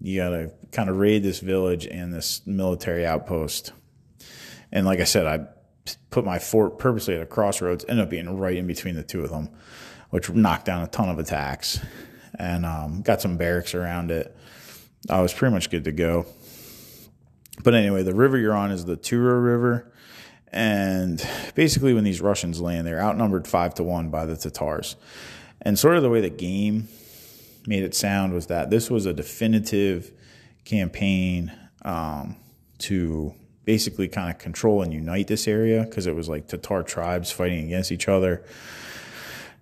you 0.02 0.20
gotta 0.20 0.52
kind 0.72 0.89
of 0.89 0.98
raid 0.98 1.22
this 1.22 1.39
village 1.39 1.86
and 1.86 2.12
this 2.12 2.42
military 2.48 3.06
outpost. 3.06 3.72
And 4.72 4.86
like 4.86 5.00
I 5.00 5.04
said, 5.04 5.28
I 5.28 5.48
put 6.10 6.26
my 6.26 6.39
fort 6.39 6.80
purposely 6.80 7.15
at 7.15 7.22
a 7.22 7.26
crossroads, 7.28 7.86
ended 7.88 8.04
up 8.04 8.10
being 8.10 8.38
right 8.38 8.58
in 8.58 8.65
between 8.65 8.96
the 8.96 9.04
two 9.04 9.24
of 9.24 9.30
them, 9.30 9.50
which 10.10 10.30
knocked 10.30 10.65
down 10.65 10.84
a 10.84 10.88
ton 10.88 11.10
of 11.10 11.19
attacks, 11.19 11.80
and 12.38 12.65
um, 12.65 13.02
got 13.02 13.22
some 13.22 13.38
barracks 13.38 13.74
around 13.74 14.12
it. 14.12 14.36
I 15.10 15.22
was 15.22 15.34
pretty 15.34 15.54
much 15.54 15.69
good 15.69 15.84
to 15.86 15.91
go. 15.91 16.26
But 17.63 17.74
anyway, 17.74 18.04
the 18.04 18.15
river 18.15 18.38
you're 18.38 18.56
on 18.56 18.72
is 18.72 18.86
the 18.86 18.95
Tura 18.95 19.39
River. 19.39 19.91
And 20.52 21.26
basically, 21.56 21.93
when 21.93 22.04
these 22.04 22.22
Russians 22.22 22.60
land, 22.60 22.88
they're 22.88 23.02
outnumbered 23.02 23.48
five 23.48 23.76
to 23.76 23.84
one 23.84 24.10
by 24.10 24.26
the 24.26 24.36
Tatars. 24.36 24.95
And 25.62 25.78
sort 25.78 25.95
of 25.95 26.04
the 26.04 26.10
way 26.10 26.22
the 26.22 26.30
game 26.30 26.88
made 27.67 27.84
it 27.84 27.93
sound 27.93 28.34
was 28.34 28.48
that 28.48 28.69
this 28.69 28.89
was 28.89 29.06
a 29.06 29.13
definitive 29.13 30.12
campaign 30.65 31.52
um, 31.84 32.36
to 32.80 33.34
basically 33.65 34.08
kind 34.08 34.32
of 34.32 34.39
control 34.39 34.82
and 34.82 34.91
unite 34.93 35.28
this 35.28 35.48
area 35.48 35.84
because 35.84 36.08
it 36.08 36.15
was 36.15 36.28
like 36.28 36.48
Tatar 36.48 36.82
tribes 36.82 37.32
fighting 37.32 37.65
against 37.65 37.91
each 37.91 38.08
other. 38.08 38.43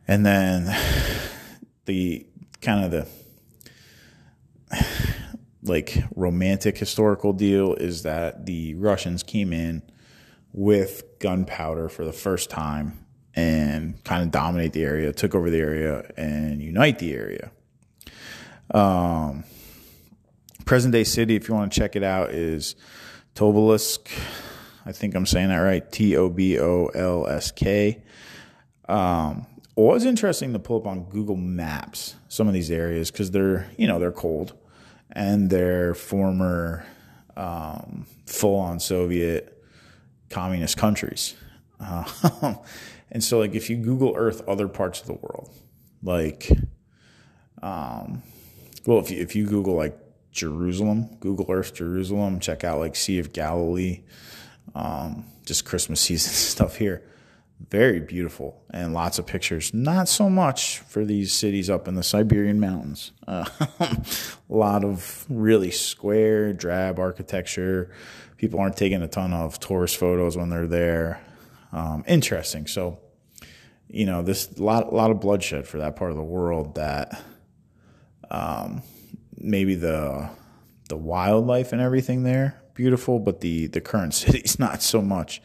And 0.08 0.26
then 0.26 0.76
the 1.86 2.26
kind 2.62 2.86
of 2.86 2.92
the 2.92 3.08
like 5.64 5.98
romantic 6.16 6.78
historical 6.78 7.34
deal 7.34 7.74
is 7.74 8.04
that 8.04 8.46
the 8.46 8.76
Russians 8.76 9.24
came 9.24 9.52
in 9.52 9.82
with 10.54 11.04
gunpowder 11.20 11.90
for 11.90 12.06
the 12.06 12.14
first 12.14 12.50
time 12.50 13.06
and 13.36 14.04
kind 14.04 14.24
of 14.24 14.32
dominate 14.32 14.74
the 14.74 14.84
area, 14.84 15.14
took 15.14 15.36
over 15.36 15.50
the 15.50 15.60
area, 15.60 16.10
and 16.18 16.62
unite 16.62 17.00
the 17.00 17.14
area. 17.14 17.52
Um, 18.74 19.44
present 20.66 20.92
day 20.92 21.04
city, 21.04 21.36
if 21.36 21.48
you 21.48 21.54
want 21.54 21.72
to 21.72 21.80
check 21.80 21.96
it 21.96 22.04
out, 22.04 22.32
is 22.32 22.76
Tobolsk. 23.36 24.10
I 24.86 24.92
think 24.92 25.16
I'm 25.16 25.26
saying 25.26 25.50
that 25.50 25.58
right. 25.58 25.90
T 25.92 26.16
O 26.18 26.30
B 26.30 26.60
O 26.60 26.88
L 26.88 27.28
S 27.28 27.52
K. 27.52 28.02
Um, 28.90 29.46
it 29.78 29.94
was 29.94 30.06
interesting 30.06 30.54
to 30.54 30.60
pull 30.60 30.78
up 30.78 30.88
on 30.88 31.04
Google 31.04 31.36
Maps 31.36 32.16
some 32.28 32.48
of 32.48 32.54
these 32.54 32.72
areas 32.72 33.12
because 33.12 33.32
they're 33.32 33.70
you 33.78 33.88
know 33.88 34.00
they're 34.00 34.12
cold 34.12 34.54
and 35.12 35.50
they're 35.50 35.94
former 35.94 36.86
um, 37.36 38.06
full 38.26 38.60
on 38.60 38.80
Soviet 38.80 39.64
communist 40.30 40.78
countries. 40.78 41.36
Uh, 41.80 42.04
and 43.12 43.24
so, 43.24 43.40
like, 43.40 43.56
if 43.56 43.70
you 43.70 43.78
Google 43.78 44.14
Earth 44.18 44.42
other 44.48 44.68
parts 44.68 45.00
of 45.02 45.08
the 45.08 45.14
world, 45.14 45.50
like, 46.04 46.50
um, 47.62 48.24
well, 48.86 49.00
if 49.00 49.12
you, 49.12 49.22
if 49.22 49.36
you 49.36 49.46
Google 49.46 49.76
like 49.76 49.98
Jerusalem, 50.32 51.16
Google 51.20 51.46
Earth 51.50 51.74
Jerusalem, 51.74 52.40
check 52.40 52.64
out 52.64 52.80
like 52.80 52.96
Sea 52.96 53.20
of 53.20 53.34
Galilee, 53.34 54.02
um, 54.76 55.26
just 55.46 55.66
Christmas 55.66 56.02
season 56.02 56.34
stuff 56.34 56.76
here. 56.76 57.04
Very 57.70 58.00
beautiful 58.00 58.64
and 58.70 58.94
lots 58.94 59.20
of 59.20 59.26
pictures. 59.26 59.74
Not 59.74 60.08
so 60.08 60.30
much 60.30 60.80
for 60.80 61.04
these 61.04 61.34
cities 61.34 61.70
up 61.70 61.88
in 61.88 61.96
the 61.96 62.04
Siberian 62.04 62.60
mountains. 62.60 63.12
Uh, 63.28 63.46
a 63.80 63.98
lot 64.50 64.84
of 64.84 65.26
really 65.28 65.72
square, 65.72 66.54
drab 66.54 67.00
architecture, 67.00 67.92
people 68.38 68.60
aren't 68.60 68.78
taking 68.78 69.02
a 69.02 69.08
ton 69.08 69.34
of 69.34 69.60
tourist 69.60 69.98
photos 69.98 70.38
when 70.38 70.50
they're 70.50 70.68
there. 70.68 71.20
Um, 71.72 72.04
interesting. 72.08 72.68
So, 72.68 73.00
you 73.88 74.06
know, 74.06 74.22
this 74.22 74.60
lot 74.60 74.92
a 74.92 74.96
lot 74.96 75.12
of 75.12 75.20
bloodshed 75.20 75.68
for 75.68 75.80
that 75.80 75.96
part 75.96 76.12
of 76.12 76.18
the 76.18 76.24
world 76.24 76.76
that 76.76 77.22
um, 78.30 78.84
maybe 79.36 79.76
the 79.76 80.30
the 80.90 80.98
wildlife 80.98 81.74
and 81.74 81.82
everything 81.82 82.24
there 82.24 82.62
beautiful, 82.78 83.20
but 83.20 83.42
the 83.42 83.68
the 83.68 83.82
current 83.82 84.14
city's 84.24 84.58
not 84.58 84.82
so 84.82 85.02
much. 85.02 85.42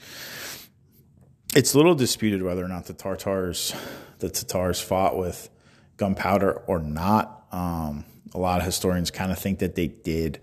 It's 1.54 1.74
a 1.74 1.76
little 1.76 1.94
disputed 1.94 2.42
whether 2.42 2.64
or 2.64 2.68
not 2.68 2.86
the 2.86 2.94
Tartars 2.94 3.74
the 4.20 4.30
Tatars 4.30 4.80
fought 4.80 5.18
with 5.18 5.50
gunpowder 5.98 6.62
or 6.66 6.78
not. 6.78 7.44
Um, 7.52 8.06
a 8.34 8.38
lot 8.38 8.60
of 8.60 8.64
historians 8.64 9.10
kind 9.10 9.30
of 9.30 9.38
think 9.38 9.58
that 9.58 9.74
they 9.74 9.88
did, 9.88 10.40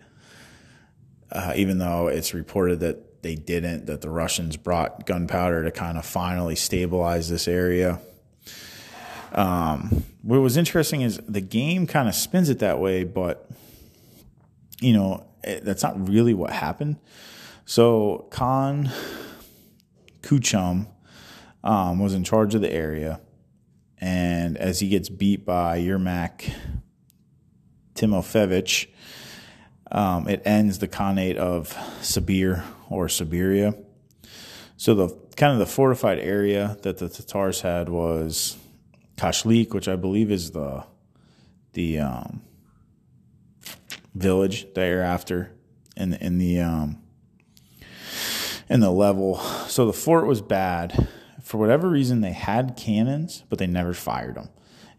uh, 1.32 1.54
even 1.56 1.80
though 1.80 2.10
it's 2.10 2.36
reported 2.36 2.82
that 2.82 3.24
they 3.24 3.34
didn't. 3.34 3.88
That 3.88 4.02
the 4.02 4.10
Russians 4.12 4.56
brought 4.56 5.08
gunpowder 5.08 5.64
to 5.64 5.72
kind 5.72 5.98
of 5.98 6.06
finally 6.06 6.56
stabilize 6.56 7.28
this 7.28 7.48
area. 7.48 8.00
Um, 9.32 10.04
what 10.22 10.42
was 10.42 10.58
interesting 10.58 11.02
is 11.02 11.20
the 11.28 11.42
game 11.42 11.88
kind 11.88 12.08
of 12.08 12.14
spins 12.14 12.50
it 12.50 12.60
that 12.60 12.80
way, 12.80 13.04
but 13.04 13.50
you 14.80 14.94
know 14.94 15.26
it, 15.44 15.66
that's 15.66 15.82
not 15.82 16.08
really 16.08 16.36
what 16.36 16.52
happened. 16.52 16.98
So 17.66 18.28
Khan 18.30 18.92
Kuchum 20.22 20.86
um, 21.64 22.00
was 22.00 22.14
in 22.14 22.24
charge 22.24 22.56
of 22.56 22.62
the 22.62 22.72
area, 22.72 23.20
and 24.00 24.58
as 24.58 24.80
he 24.80 24.90
gets 24.90 25.10
beat 25.10 25.46
by 25.46 25.80
Yermak 25.80 26.52
Timofeyevich, 27.96 28.88
um, 29.92 30.28
it 30.28 30.42
ends 30.46 30.80
the 30.80 30.88
Khanate 30.88 31.36
of 31.36 31.70
Sibir 32.02 32.64
or 32.90 33.10
Siberia. 33.10 33.76
So 34.78 34.96
the 34.96 35.10
kind 35.36 35.54
of 35.54 35.60
the 35.60 35.66
fortified 35.66 36.20
area 36.20 36.78
that 36.84 37.00
the 37.00 37.10
Tatars 37.10 37.62
had 37.62 37.90
was 37.90 38.58
Kashlik, 39.18 39.74
which 39.74 39.88
I 39.88 39.96
believe 39.96 40.32
is 40.32 40.52
the 40.52 40.86
the 41.74 42.00
um, 42.00 42.42
village 44.16 44.74
thereafter 44.74 45.52
in 45.98 46.12
the, 46.12 46.26
in 46.26 46.38
the 46.38 46.62
um, 46.62 47.02
in 48.70 48.80
the 48.80 48.92
level. 48.92 49.38
So 49.68 49.86
the 49.86 49.94
fort 49.94 50.26
was 50.26 50.42
bad. 50.42 51.08
For 51.50 51.58
whatever 51.58 51.90
reason, 51.90 52.22
they 52.22 52.32
had 52.32 52.78
cannons, 52.78 53.44
but 53.50 53.58
they 53.58 53.66
never 53.66 53.96
fired 53.96 54.36
them. 54.36 54.50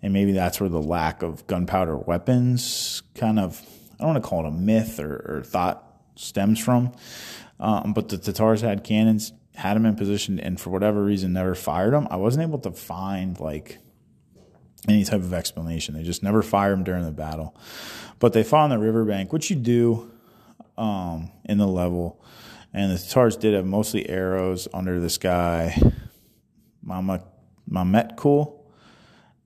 And 0.03 0.13
maybe 0.13 0.33
that's 0.33 0.59
where 0.59 0.69
the 0.69 0.83
lack 0.83 1.23
of 1.23 1.47
gunpowder 1.47 1.97
weapons 1.97 3.05
kind 3.15 3.39
of, 3.39 3.63
I 3.93 3.99
don't 3.99 4.15
want 4.15 4.25
to 4.25 4.29
call 4.29 4.45
it 4.45 4.49
a 4.49 4.51
myth 4.51 4.99
or, 4.99 5.15
or 5.29 5.43
thought 5.45 6.03
stems 6.17 6.59
from. 6.59 6.91
Um, 7.61 7.93
but 7.93 8.09
the 8.09 8.19
Tatars 8.19 8.63
had 8.63 8.83
cannons, 8.83 9.33
had 9.55 9.75
them 9.75 9.87
in 9.87 9.95
position, 9.95 10.41
and 10.41 10.61
for 10.61 10.71
whatever 10.71 11.05
reason, 11.05 11.33
never 11.35 11.55
fired 11.55 11.93
them. 11.93 12.09
I 12.11 12.17
wasn't 12.17 12.49
able 12.49 12.59
to 12.59 12.73
find 12.73 13.39
like 13.39 13.79
any 14.89 15.05
type 15.05 15.21
of 15.21 15.33
explanation. 15.33 15.95
They 15.95 16.03
just 16.03 16.25
never 16.25 16.43
fired 16.43 16.73
them 16.73 16.83
during 16.83 17.05
the 17.05 17.13
battle. 17.13 17.55
But 18.19 18.33
they 18.33 18.43
fought 18.43 18.65
on 18.65 18.71
the 18.71 18.79
riverbank, 18.81 19.33
which 19.33 19.51
you 19.51 19.57
do 19.57 20.11
um, 20.77 21.31
in 21.45 21.59
the 21.59 21.69
level. 21.69 22.21
And 22.75 22.91
the 22.91 22.99
Tatars 22.99 23.37
did 23.37 23.55
have 23.55 23.67
mostly 23.67 24.11
arrows 24.11 24.67
under 24.75 24.99
this 24.99 25.17
guy, 25.17 25.81
Mama 26.91 27.23
Mametkul, 27.71 28.59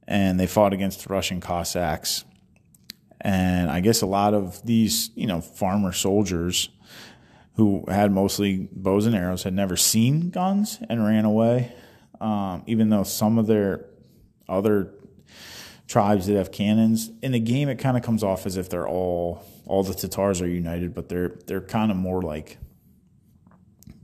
and 0.09 0.40
they 0.40 0.46
fought 0.46 0.72
against 0.72 1.07
the 1.07 1.12
Russian 1.12 1.40
Cossacks. 1.40 2.24
And 3.20 3.70
I 3.70 3.80
guess 3.80 4.02
a 4.02 4.07
lot 4.07 4.35
of 4.35 4.64
these, 4.64 5.11
you 5.14 5.26
know, 5.26 5.40
farmer 5.40 5.92
soldiers 5.92 6.70
who 7.57 7.85
had 7.88 8.11
mostly 8.11 8.68
bows 8.72 9.07
and 9.07 9.14
arrows 9.14 9.42
had 9.42 9.54
never 9.54 9.76
seen 9.76 10.30
guns 10.30 10.78
and 10.88 11.04
ran 11.04 11.24
away. 11.24 11.72
Um, 12.20 12.62
even 12.66 12.88
though 12.88 13.02
some 13.02 13.38
of 13.38 13.46
their 13.46 13.85
other 14.48 14.92
tribes 15.87 16.26
that 16.26 16.37
have 16.37 16.52
cannons. 16.52 17.11
In 17.22 17.33
the 17.33 17.40
game, 17.40 17.68
it 17.68 17.76
kind 17.76 17.96
of 17.96 18.02
comes 18.02 18.22
off 18.22 18.46
as 18.46 18.57
if 18.57 18.68
they're 18.68 18.88
all 18.88 19.44
all 19.66 19.83
the 19.83 19.94
Tatars 19.94 20.42
are 20.42 20.48
united, 20.48 20.94
but 20.94 21.09
they're 21.09 21.38
they're 21.46 21.61
kind 21.61 21.90
of 21.90 21.96
more 21.96 22.22
like 22.22 22.59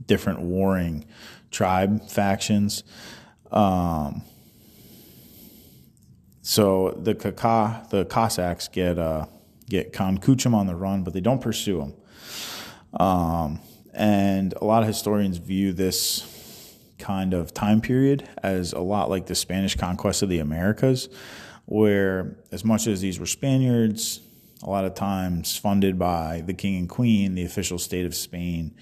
different 0.05 0.41
warring 0.41 1.05
tribe 1.49 2.07
factions. 2.09 2.83
Um, 3.51 4.23
so 6.41 6.91
the 6.91 7.13
Kaka, 7.13 7.87
the 7.89 8.05
Cossacks 8.05 8.67
get 8.67 8.97
uh, 8.97 9.25
get 9.69 9.93
Khan 9.93 10.17
Kuchum 10.17 10.53
on 10.53 10.67
the 10.67 10.75
run, 10.75 11.03
but 11.03 11.13
they 11.13 11.21
don't 11.21 11.41
pursue 11.41 11.81
him. 11.81 11.93
Um, 12.99 13.59
and 13.93 14.53
a 14.53 14.65
lot 14.65 14.83
of 14.83 14.87
historians 14.87 15.37
view 15.37 15.73
this 15.73 16.77
kind 16.97 17.33
of 17.33 17.53
time 17.53 17.81
period 17.81 18.27
as 18.43 18.73
a 18.73 18.79
lot 18.79 19.09
like 19.09 19.25
the 19.25 19.35
Spanish 19.35 19.75
conquest 19.75 20.23
of 20.23 20.29
the 20.29 20.39
Americas, 20.39 21.09
where 21.65 22.37
as 22.51 22.63
much 22.63 22.87
as 22.87 23.01
these 23.01 23.19
were 23.19 23.25
Spaniards, 23.25 24.21
a 24.63 24.69
lot 24.69 24.85
of 24.85 24.93
times 24.93 25.57
funded 25.57 25.97
by 25.97 26.43
the 26.45 26.53
king 26.53 26.77
and 26.77 26.89
queen, 26.89 27.35
the 27.35 27.43
official 27.43 27.79
state 27.79 28.05
of 28.05 28.15
Spain, 28.15 28.73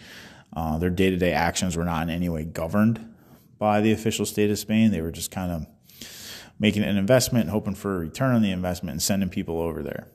uh, 0.54 0.78
their 0.78 0.90
day 0.90 1.10
to 1.10 1.18
day 1.18 1.34
actions 1.34 1.78
were 1.78 1.86
not 1.86 2.04
in 2.04 2.10
any 2.10 2.30
way 2.30 2.44
governed 2.44 3.09
by 3.60 3.82
the 3.82 3.92
official 3.92 4.26
state 4.26 4.50
of 4.50 4.58
Spain. 4.58 4.92
They 4.92 5.02
were 5.02 5.12
just 5.12 5.30
kind 5.30 5.52
of 5.52 5.68
making 6.60 6.84
an 6.84 6.98
investment, 6.98 7.50
hoping 7.50 7.76
for 7.76 7.98
a 7.98 8.00
return 8.00 8.34
on 8.34 8.42
the 8.42 8.52
investment, 8.52 8.94
and 8.94 9.02
sending 9.02 9.30
people 9.30 9.60
over 9.62 9.84
there. 9.84 10.08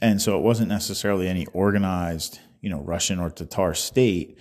And 0.00 0.22
so 0.22 0.38
it 0.38 0.42
wasn't 0.42 0.68
necessarily 0.68 1.26
any 1.26 1.46
organized, 1.46 2.38
you 2.60 2.70
know, 2.70 2.80
Russian 2.80 3.18
or 3.18 3.30
Tatar 3.30 3.74
state. 3.74 4.38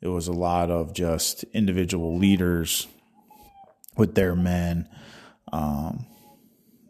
It 0.00 0.08
was 0.08 0.28
a 0.28 0.32
lot 0.32 0.70
of 0.70 0.92
just 0.92 1.44
individual 1.52 2.18
leaders 2.18 2.86
with 3.96 4.14
their 4.14 4.36
men. 4.36 4.88
Um, 5.52 6.06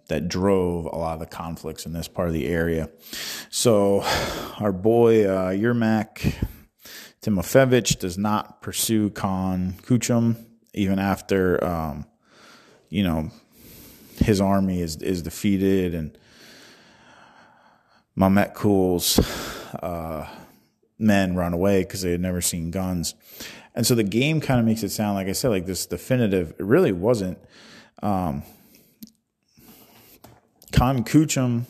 that 0.08 0.28
drove 0.28 0.86
a 0.86 0.96
lot 0.96 1.14
of 1.14 1.20
the 1.20 1.26
conflicts 1.26 1.86
in 1.86 1.92
this 1.92 2.08
part 2.08 2.26
of 2.26 2.34
the 2.34 2.48
area. 2.48 2.90
So, 3.48 4.00
our 4.58 4.72
boy 4.72 5.24
uh, 5.24 5.50
Yermak 5.50 6.34
Timofeyevich 7.22 7.98
does 8.00 8.18
not 8.18 8.60
pursue 8.60 9.10
Khan 9.10 9.76
Kuchum 9.82 10.49
even 10.74 10.98
after, 10.98 11.62
um, 11.64 12.06
you 12.88 13.02
know, 13.02 13.30
his 14.16 14.40
army 14.40 14.80
is 14.80 14.96
is 14.96 15.22
defeated 15.22 15.94
and 15.94 16.16
Mametkul's 18.16 19.18
uh, 19.82 20.28
men 20.98 21.34
run 21.34 21.52
away 21.54 21.82
because 21.82 22.02
they 22.02 22.10
had 22.10 22.20
never 22.20 22.40
seen 22.40 22.70
guns. 22.70 23.14
And 23.74 23.86
so 23.86 23.94
the 23.94 24.02
game 24.02 24.40
kind 24.40 24.60
of 24.60 24.66
makes 24.66 24.82
it 24.82 24.90
sound 24.90 25.14
like 25.14 25.28
I 25.28 25.32
said, 25.32 25.48
like 25.48 25.66
this 25.66 25.86
definitive. 25.86 26.50
It 26.58 26.64
really 26.64 26.92
wasn't. 26.92 27.38
Um, 28.02 28.42
Khan 30.72 31.04
Kuchum 31.04 31.64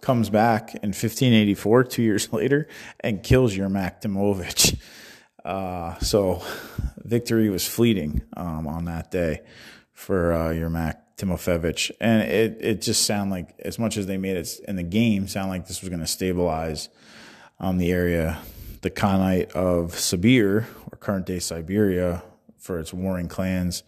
comes 0.00 0.30
back 0.30 0.74
in 0.74 0.90
1584, 0.90 1.84
two 1.84 2.02
years 2.02 2.32
later, 2.32 2.68
and 3.00 3.22
kills 3.22 3.56
Yermak 3.56 4.02
Timovic. 4.02 4.78
Uh, 5.44 5.98
so 5.98 6.42
victory 6.98 7.50
was 7.50 7.66
fleeting 7.66 8.22
um, 8.36 8.66
on 8.66 8.84
that 8.86 9.10
day 9.10 9.42
for 9.92 10.32
uh, 10.32 10.70
Mac 10.70 11.16
Timofeyevich. 11.16 11.90
And 12.00 12.22
it, 12.22 12.58
it 12.60 12.82
just 12.82 13.04
sounded 13.04 13.32
like, 13.32 13.54
as 13.60 13.78
much 13.78 13.96
as 13.96 14.06
they 14.06 14.16
made 14.16 14.36
it 14.36 14.60
in 14.66 14.76
the 14.76 14.82
game, 14.82 15.28
sound 15.28 15.50
like 15.50 15.66
this 15.66 15.80
was 15.80 15.88
going 15.88 16.00
to 16.00 16.06
stabilize 16.06 16.88
um, 17.60 17.78
the 17.78 17.92
area. 17.92 18.38
The 18.82 18.90
Khanate 18.90 19.52
of 19.52 19.92
Sibir, 19.92 20.66
or 20.90 20.96
current 20.98 21.26
day 21.26 21.38
Siberia, 21.38 22.22
for 22.58 22.80
its 22.80 22.92
warring 22.92 23.28
clans 23.28 23.82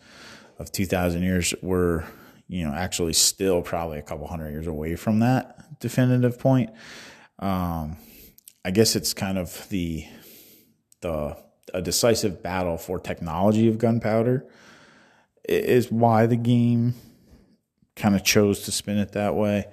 of 0.58 0.70
2,000 0.70 1.22
years, 1.22 1.54
were 1.62 2.04
you 2.48 2.64
know, 2.64 2.72
actually 2.72 3.12
still 3.12 3.62
probably 3.62 3.98
a 3.98 4.02
couple 4.02 4.26
hundred 4.26 4.50
years 4.50 4.66
away 4.66 4.96
from 4.96 5.20
that 5.20 5.80
definitive 5.80 6.38
point. 6.38 6.70
Um, 7.38 7.96
I 8.64 8.70
guess 8.70 8.96
it's 8.96 9.14
kind 9.14 9.38
of 9.38 9.68
the 9.70 10.06
the 11.04 11.36
a 11.72 11.82
decisive 11.82 12.42
battle 12.42 12.76
for 12.76 12.98
technology 12.98 13.68
of 13.68 13.78
gunpowder 13.78 14.46
is 15.48 15.90
why 15.90 16.26
the 16.26 16.36
game 16.36 16.94
kind 17.96 18.14
of 18.14 18.24
chose 18.24 18.60
to 18.60 18.72
spin 18.72 18.98
it 18.98 19.12
that 19.12 19.34
way. 19.34 19.66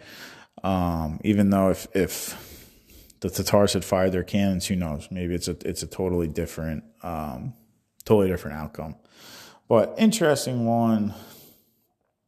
Um, 0.64 1.20
even 1.24 1.50
though 1.50 1.70
if 1.70 1.88
if 1.96 2.48
the 3.22 3.30
Tatars 3.30 3.74
had 3.74 3.86
fired 3.86 4.12
their 4.12 4.24
cannons, 4.24 4.68
who 4.68 4.76
knows? 4.76 5.08
Maybe 5.12 5.34
it's 5.34 5.48
a 5.48 5.58
it's 5.66 5.84
a 5.84 5.88
totally 5.88 6.28
different 6.28 6.84
um, 7.02 7.54
totally 8.04 8.28
different 8.28 8.58
outcome. 8.58 8.96
But 9.68 9.96
interesting 9.98 10.66
one 10.66 11.14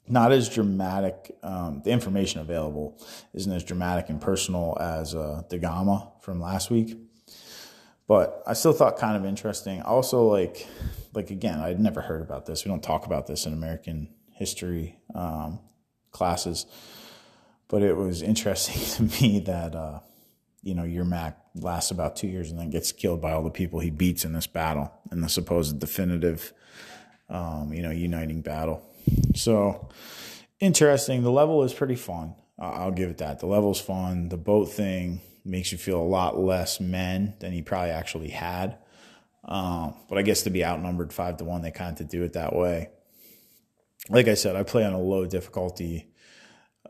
not 0.07 0.31
as 0.31 0.49
dramatic. 0.49 1.35
Um, 1.43 1.81
the 1.83 1.91
information 1.91 2.41
available 2.41 3.01
isn't 3.33 3.51
as 3.51 3.63
dramatic 3.63 4.09
and 4.09 4.19
personal 4.19 4.77
as 4.79 5.15
uh, 5.15 5.43
Da 5.49 5.57
Gama 5.57 6.11
from 6.21 6.41
last 6.41 6.69
week, 6.69 6.97
but 8.07 8.43
I 8.45 8.53
still 8.53 8.73
thought 8.73 8.97
kind 8.97 9.17
of 9.17 9.25
interesting. 9.25 9.81
Also, 9.81 10.23
like, 10.27 10.67
like 11.13 11.31
again, 11.31 11.59
I'd 11.59 11.79
never 11.79 12.01
heard 12.01 12.21
about 12.21 12.45
this. 12.45 12.65
We 12.65 12.69
don't 12.69 12.83
talk 12.83 13.05
about 13.05 13.27
this 13.27 13.45
in 13.45 13.53
American 13.53 14.09
history 14.31 14.97
um, 15.15 15.59
classes, 16.11 16.65
but 17.67 17.81
it 17.81 17.95
was 17.95 18.21
interesting 18.21 19.09
to 19.09 19.21
me 19.21 19.39
that 19.41 19.75
uh, 19.75 19.99
you 20.61 20.75
know 20.75 20.83
Yermak 20.83 21.35
lasts 21.55 21.91
about 21.91 22.15
two 22.15 22.27
years 22.27 22.49
and 22.49 22.59
then 22.59 22.69
gets 22.69 22.91
killed 22.91 23.21
by 23.21 23.31
all 23.31 23.43
the 23.43 23.51
people 23.51 23.79
he 23.79 23.91
beats 23.91 24.25
in 24.25 24.33
this 24.33 24.47
battle 24.47 24.91
in 25.11 25.21
the 25.21 25.29
supposed 25.29 25.79
definitive 25.79 26.51
um, 27.29 27.73
you 27.73 27.81
know, 27.81 27.91
uniting 27.91 28.41
battle. 28.41 28.81
So 29.35 29.89
interesting. 30.59 31.23
The 31.23 31.31
level 31.31 31.63
is 31.63 31.73
pretty 31.73 31.95
fun. 31.95 32.35
I'll 32.59 32.91
give 32.91 33.09
it 33.09 33.17
that. 33.17 33.39
The 33.39 33.47
level's 33.47 33.81
fun. 33.81 34.29
The 34.29 34.37
boat 34.37 34.65
thing 34.65 35.21
makes 35.45 35.71
you 35.71 35.77
feel 35.77 35.99
a 35.99 36.03
lot 36.03 36.39
less 36.39 36.79
men 36.79 37.35
than 37.39 37.53
you 37.53 37.63
probably 37.63 37.91
actually 37.91 38.29
had. 38.29 38.77
Um, 39.45 39.95
but 40.07 40.17
I 40.17 40.21
guess 40.21 40.43
to 40.43 40.49
be 40.49 40.63
outnumbered 40.63 41.11
five 41.11 41.37
to 41.37 41.43
one, 41.43 41.61
they 41.61 41.71
kind 41.71 41.91
of 41.91 41.97
to 41.97 42.03
do 42.05 42.23
it 42.23 42.33
that 42.33 42.55
way. 42.55 42.89
Like 44.09 44.27
I 44.27 44.33
said, 44.33 44.55
I 44.55 44.63
play 44.63 44.85
on 44.85 44.93
a 44.93 45.01
low 45.01 45.25
difficulty, 45.25 46.07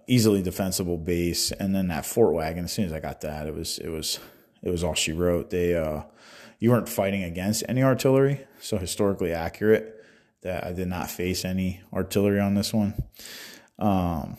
easily 0.07 0.41
defensible 0.41 0.97
base, 0.97 1.51
and 1.51 1.75
then 1.75 1.87
that 1.87 2.05
Fort 2.05 2.33
Wagon. 2.33 2.65
As 2.65 2.71
soon 2.71 2.85
as 2.85 2.93
I 2.93 2.99
got 2.99 3.21
that, 3.21 3.47
it 3.47 3.55
was 3.55 3.79
it 3.79 3.89
was 3.89 4.19
it 4.61 4.69
was 4.69 4.83
all 4.83 4.93
she 4.93 5.11
wrote. 5.11 5.49
They 5.49 5.75
uh, 5.75 6.03
you 6.59 6.71
weren't 6.71 6.89
fighting 6.89 7.23
against 7.23 7.63
any 7.67 7.83
artillery, 7.83 8.45
so 8.59 8.77
historically 8.77 9.33
accurate. 9.33 9.99
That 10.41 10.65
I 10.65 10.73
did 10.73 10.89
not 10.89 11.09
face 11.09 11.45
any 11.45 11.81
artillery 11.93 12.39
on 12.39 12.53
this 12.53 12.73
one. 12.73 12.95
Um, 13.79 14.35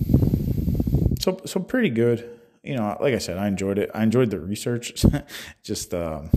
so 1.18 1.40
so 1.46 1.61
pretty 1.61 1.90
good. 1.90 2.29
You 2.64 2.77
know, 2.77 2.96
like 3.00 3.14
I 3.14 3.18
said, 3.18 3.37
I 3.37 3.46
enjoyed 3.46 3.79
it. 3.79 3.90
I 3.94 4.03
enjoyed 4.03 4.31
the 4.31 4.40
research. 4.40 5.05
Just 5.62 5.92
um, 5.92 6.31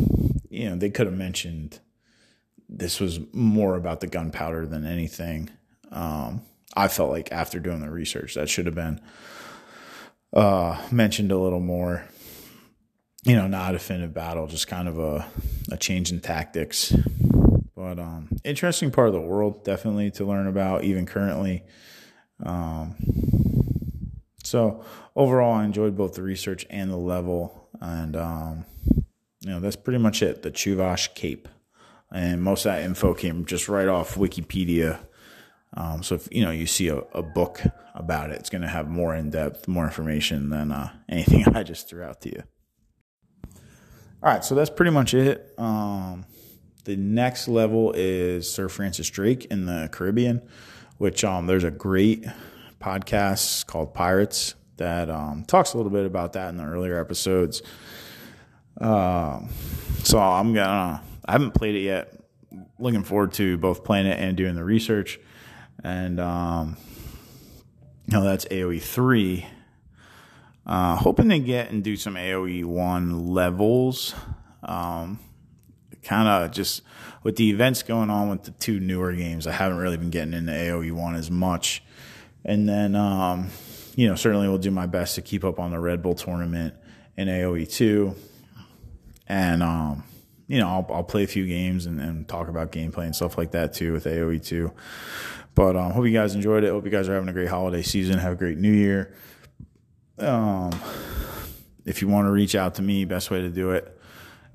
you 0.50 0.70
know, 0.70 0.76
they 0.76 0.90
could 0.90 1.08
have 1.08 1.16
mentioned 1.16 1.80
this 2.70 3.00
was 3.00 3.20
more 3.34 3.76
about 3.76 4.02
the 4.02 4.08
gunpowder 4.08 4.66
than 4.66 4.86
anything. 4.86 5.50
Um, 5.92 6.42
I 6.76 6.90
felt 6.90 7.12
like 7.12 7.32
after 7.32 7.60
doing 7.60 7.80
the 7.80 7.90
research, 7.90 8.36
that 8.36 8.50
should 8.50 8.66
have 8.66 8.76
been 8.76 9.00
uh, 10.34 10.78
mentioned 10.92 11.32
a 11.32 11.38
little 11.38 11.60
more. 11.60 12.04
You 13.24 13.36
know, 13.36 13.48
not 13.48 13.72
a 13.72 13.78
definitive 13.78 14.14
battle, 14.14 14.48
just 14.48 14.68
kind 14.68 14.88
of 14.88 15.00
a, 15.00 15.28
a 15.72 15.78
change 15.78 16.12
in 16.12 16.22
tactics. 16.22 16.94
But 17.76 18.00
um, 18.00 18.30
interesting 18.44 18.90
part 18.90 19.08
of 19.08 19.14
the 19.14 19.22
world, 19.22 19.64
definitely 19.64 20.12
to 20.12 20.26
learn 20.26 20.48
about, 20.48 20.84
even 20.84 21.06
currently. 21.06 21.64
Um, 22.44 22.96
so 24.48 24.84
overall, 25.16 25.56
I 25.56 25.66
enjoyed 25.66 25.98
both 25.98 26.14
the 26.14 26.24
research 26.24 26.66
and 26.70 26.90
the 26.90 26.98
level, 26.98 27.70
and 27.82 28.16
um, 28.16 28.66
you 29.42 29.50
know 29.50 29.60
that's 29.60 29.76
pretty 29.76 30.00
much 30.00 30.22
it. 30.22 30.42
The 30.42 30.52
Chuvash 30.52 31.14
Cape, 31.16 31.50
and 32.12 32.42
most 32.42 32.66
of 32.66 32.72
that 32.72 32.84
info 32.84 33.14
came 33.14 33.46
just 33.46 33.68
right 33.68 33.88
off 33.88 34.16
Wikipedia. 34.16 35.00
Um, 35.74 36.02
so 36.02 36.16
if 36.16 36.30
you 36.32 36.44
know 36.44 36.52
you 36.52 36.66
see 36.66 36.88
a, 36.88 37.00
a 37.14 37.22
book 37.22 37.62
about 37.94 38.32
it, 38.32 38.40
it's 38.40 38.50
going 38.50 38.62
to 38.62 38.70
have 38.70 38.88
more 38.88 39.14
in 39.14 39.32
depth, 39.32 39.68
more 39.68 39.84
information 39.84 40.50
than 40.50 40.72
uh, 40.72 40.94
anything 41.10 41.46
I 41.56 41.64
just 41.64 41.90
threw 41.90 42.04
out 42.04 42.22
to 42.22 42.30
you. 42.30 42.44
All 44.24 44.34
right, 44.34 44.46
so 44.46 44.56
that's 44.56 44.70
pretty 44.70 44.92
much 44.92 45.14
it. 45.14 45.54
Um, 45.58 46.26
the 46.86 46.96
next 46.96 47.50
level 47.50 47.92
is 47.96 48.50
Sir 48.50 48.70
Francis 48.70 49.10
Drake 49.10 49.46
in 49.46 49.66
the 49.66 49.90
Caribbean, 49.92 50.42
which 50.98 51.26
um, 51.26 51.48
there's 51.48 51.66
a 51.66 51.72
great 51.72 52.26
podcast 52.80 53.66
called 53.66 53.94
Pirates 53.94 54.56
that 54.78 55.10
um, 55.10 55.44
talks 55.46 55.74
a 55.74 55.78
little 55.78 55.92
bit 55.92 56.06
about 56.06 56.34
that 56.34 56.50
in 56.50 56.58
the 56.58 56.64
earlier 56.64 57.00
episodes. 57.00 57.62
Um, 58.80 59.50
so 60.04 60.20
I'm 60.20 60.54
gonna. 60.54 61.02
I 61.26 61.32
haven't 61.32 61.52
played 61.52 61.76
it 61.76 61.82
yet. 61.82 62.14
Looking 62.80 63.04
forward 63.04 63.34
to 63.34 63.58
both 63.58 63.84
playing 63.84 64.06
it 64.06 64.20
and 64.20 64.38
doing 64.38 64.56
the 64.56 64.64
research. 64.64 65.20
And 65.84 66.20
um, 66.20 66.78
no, 68.08 68.24
that's 68.24 68.46
AOE 68.46 68.82
three. 68.82 69.46
Uh, 70.66 70.96
hoping 70.96 71.30
to 71.30 71.40
get 71.40 71.72
and 71.72 71.84
do 71.84 71.96
some 71.96 72.16
AOE 72.16 72.66
one 72.66 73.28
levels. 73.28 74.14
Um, 74.64 75.20
kind 76.04 76.28
of 76.28 76.52
just 76.52 76.84
with 77.24 77.36
the 77.36 77.50
events 77.50 77.84
going 77.84 78.10
on 78.10 78.30
with 78.30 78.44
the 78.44 78.52
two 78.52 78.80
newer 78.80 79.14
games, 79.14 79.48
I 79.48 79.52
haven't 79.52 79.78
really 79.78 79.98
been 79.98 80.10
getting 80.10 80.34
into 80.34 80.52
AOE 80.52 80.92
one 80.92 81.16
as 81.16 81.32
much. 81.32 81.84
And 82.48 82.68
then, 82.68 82.96
um, 82.96 83.50
you 83.96 84.08
know, 84.08 84.16
certainly 84.16 84.48
will 84.48 84.58
do 84.58 84.72
my 84.72 84.88
best 84.88 85.16
to 85.16 85.22
keep 85.22 85.44
up 85.44 85.60
on 85.60 85.72
the 85.72 85.80
Red 85.80 86.02
Bull 86.02 86.16
tournament 86.16 86.74
in 87.18 87.28
AOE 87.28 87.70
two, 87.70 88.16
and 89.28 89.62
um, 89.62 90.04
you 90.48 90.60
know, 90.60 90.68
I'll, 90.68 90.88
I'll 90.96 91.04
play 91.04 91.24
a 91.24 91.28
few 91.28 91.46
games 91.46 91.86
and, 91.86 92.00
and, 92.00 92.28
talk 92.28 92.48
about 92.48 92.72
gameplay 92.72 93.06
and 93.06 93.16
stuff 93.16 93.38
like 93.38 93.52
that 93.52 93.74
too 93.74 93.92
with 93.92 94.06
AOE 94.06 94.46
two. 94.46 94.72
But 95.56 95.76
um, 95.76 95.92
hope 95.92 96.06
you 96.06 96.14
guys 96.14 96.36
enjoyed 96.36 96.64
it. 96.64 96.70
Hope 96.70 96.86
you 96.86 96.92
guys 96.92 97.10
are 97.10 97.16
having 97.16 97.28
a 97.28 97.34
great 97.34 97.50
holiday 97.50 97.82
season. 97.82 98.20
Have 98.20 98.34
a 98.34 98.36
great 98.38 98.58
New 98.58 98.72
Year. 98.72 99.14
Um, 100.20 100.72
if 101.86 102.02
you 102.02 102.08
want 102.08 102.28
to 102.28 102.32
reach 102.32 102.56
out 102.56 102.76
to 102.76 102.82
me, 102.82 103.04
best 103.06 103.30
way 103.30 103.42
to 103.42 103.50
do 103.50 103.72
it, 103.72 104.00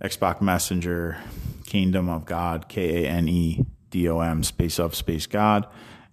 Xbox 0.01 0.41
Messenger, 0.41 1.19
Kanedom 1.65 2.09
of 2.09 2.25
God, 2.25 2.69
K 2.69 3.05
A 3.05 3.09
N 3.09 3.29
E 3.29 3.67
D 3.91 4.09
O 4.09 4.21
M 4.21 4.45
space 4.45 4.79
of 4.79 4.95
space 4.95 5.27
God, 5.27 5.67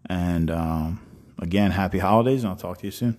and 0.10 0.50
um, 0.50 1.00
again, 1.42 1.72
happy 1.72 2.00
holidays, 2.00 2.44
and 2.44 2.52
I'll 2.52 2.58
talk 2.58 2.80
to 2.80 2.88
you 2.88 2.92
soon. 2.92 3.18